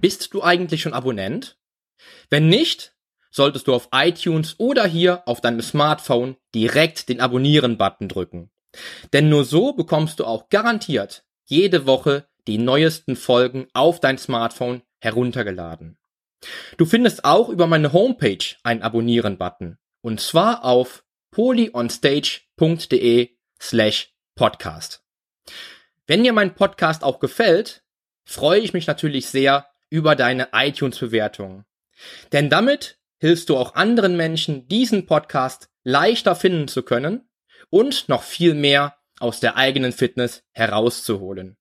Bist 0.00 0.32
du 0.32 0.42
eigentlich 0.42 0.82
schon 0.82 0.94
Abonnent? 0.94 1.58
Wenn 2.30 2.48
nicht, 2.48 2.94
solltest 3.30 3.66
du 3.66 3.74
auf 3.74 3.88
iTunes 3.92 4.54
oder 4.58 4.86
hier 4.86 5.22
auf 5.26 5.42
deinem 5.42 5.60
Smartphone 5.60 6.36
direkt 6.54 7.10
den 7.10 7.20
Abonnieren-Button 7.20 8.08
drücken. 8.08 8.50
Denn 9.12 9.28
nur 9.28 9.44
so 9.44 9.74
bekommst 9.74 10.20
du 10.20 10.24
auch 10.24 10.48
garantiert 10.48 11.24
jede 11.44 11.86
Woche 11.86 12.26
die 12.46 12.56
neuesten 12.58 13.14
Folgen 13.14 13.66
auf 13.74 14.00
dein 14.00 14.16
Smartphone 14.16 14.82
heruntergeladen. 14.98 15.98
Du 16.76 16.86
findest 16.86 17.24
auch 17.24 17.48
über 17.48 17.66
meine 17.66 17.92
Homepage 17.92 18.44
einen 18.62 18.82
Abonnieren-Button. 18.82 19.78
Und 20.02 20.20
zwar 20.20 20.64
auf 20.64 21.04
polyonstage.de 21.30 23.30
slash 23.60 24.14
podcast. 24.34 25.02
Wenn 26.06 26.22
dir 26.22 26.32
mein 26.32 26.54
Podcast 26.54 27.02
auch 27.02 27.18
gefällt, 27.18 27.82
freue 28.24 28.60
ich 28.60 28.72
mich 28.72 28.86
natürlich 28.86 29.26
sehr 29.26 29.66
über 29.90 30.14
deine 30.14 30.48
iTunes-Bewertung. 30.52 31.64
Denn 32.32 32.50
damit 32.50 32.98
hilfst 33.18 33.48
du 33.48 33.56
auch 33.56 33.74
anderen 33.74 34.16
Menschen, 34.16 34.68
diesen 34.68 35.06
Podcast 35.06 35.70
leichter 35.82 36.36
finden 36.36 36.68
zu 36.68 36.82
können 36.82 37.28
und 37.70 38.08
noch 38.08 38.22
viel 38.22 38.54
mehr 38.54 38.96
aus 39.18 39.40
der 39.40 39.56
eigenen 39.56 39.92
Fitness 39.92 40.44
herauszuholen. 40.52 41.56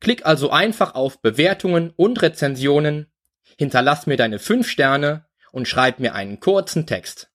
Klick 0.00 0.26
also 0.26 0.50
einfach 0.50 0.94
auf 0.94 1.20
Bewertungen 1.20 1.92
und 1.96 2.22
Rezensionen, 2.22 3.12
hinterlass 3.58 4.06
mir 4.06 4.16
deine 4.16 4.38
5 4.38 4.68
Sterne 4.68 5.26
und 5.52 5.68
schreib 5.68 6.00
mir 6.00 6.14
einen 6.14 6.40
kurzen 6.40 6.86
Text. 6.86 7.30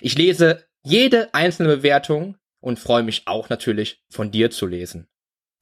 Ich 0.00 0.16
lese 0.16 0.66
jede 0.82 1.32
einzelne 1.34 1.76
Bewertung 1.76 2.36
und 2.60 2.78
freue 2.78 3.02
mich 3.02 3.26
auch 3.26 3.48
natürlich 3.48 4.02
von 4.10 4.30
dir 4.30 4.50
zu 4.50 4.66
lesen. 4.66 5.08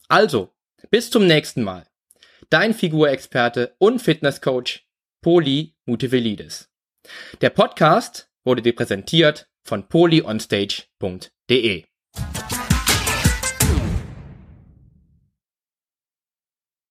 Also, 0.09 0.53
bis 0.91 1.11
zum 1.11 1.27
nächsten 1.27 1.63
Mal 1.63 1.87
dein 2.53 2.75
Figurexperte 2.75 3.75
und 3.79 4.01
Fitnesscoach 4.01 4.87
Poli 5.23 5.75
Mutevelidis. 5.87 6.69
Der 7.41 7.49
Podcast 7.51 8.31
wurde 8.45 8.61
dir 8.61 8.75
präsentiert 8.75 9.49
von 9.65 9.89
polyonstage.de. 9.89 11.85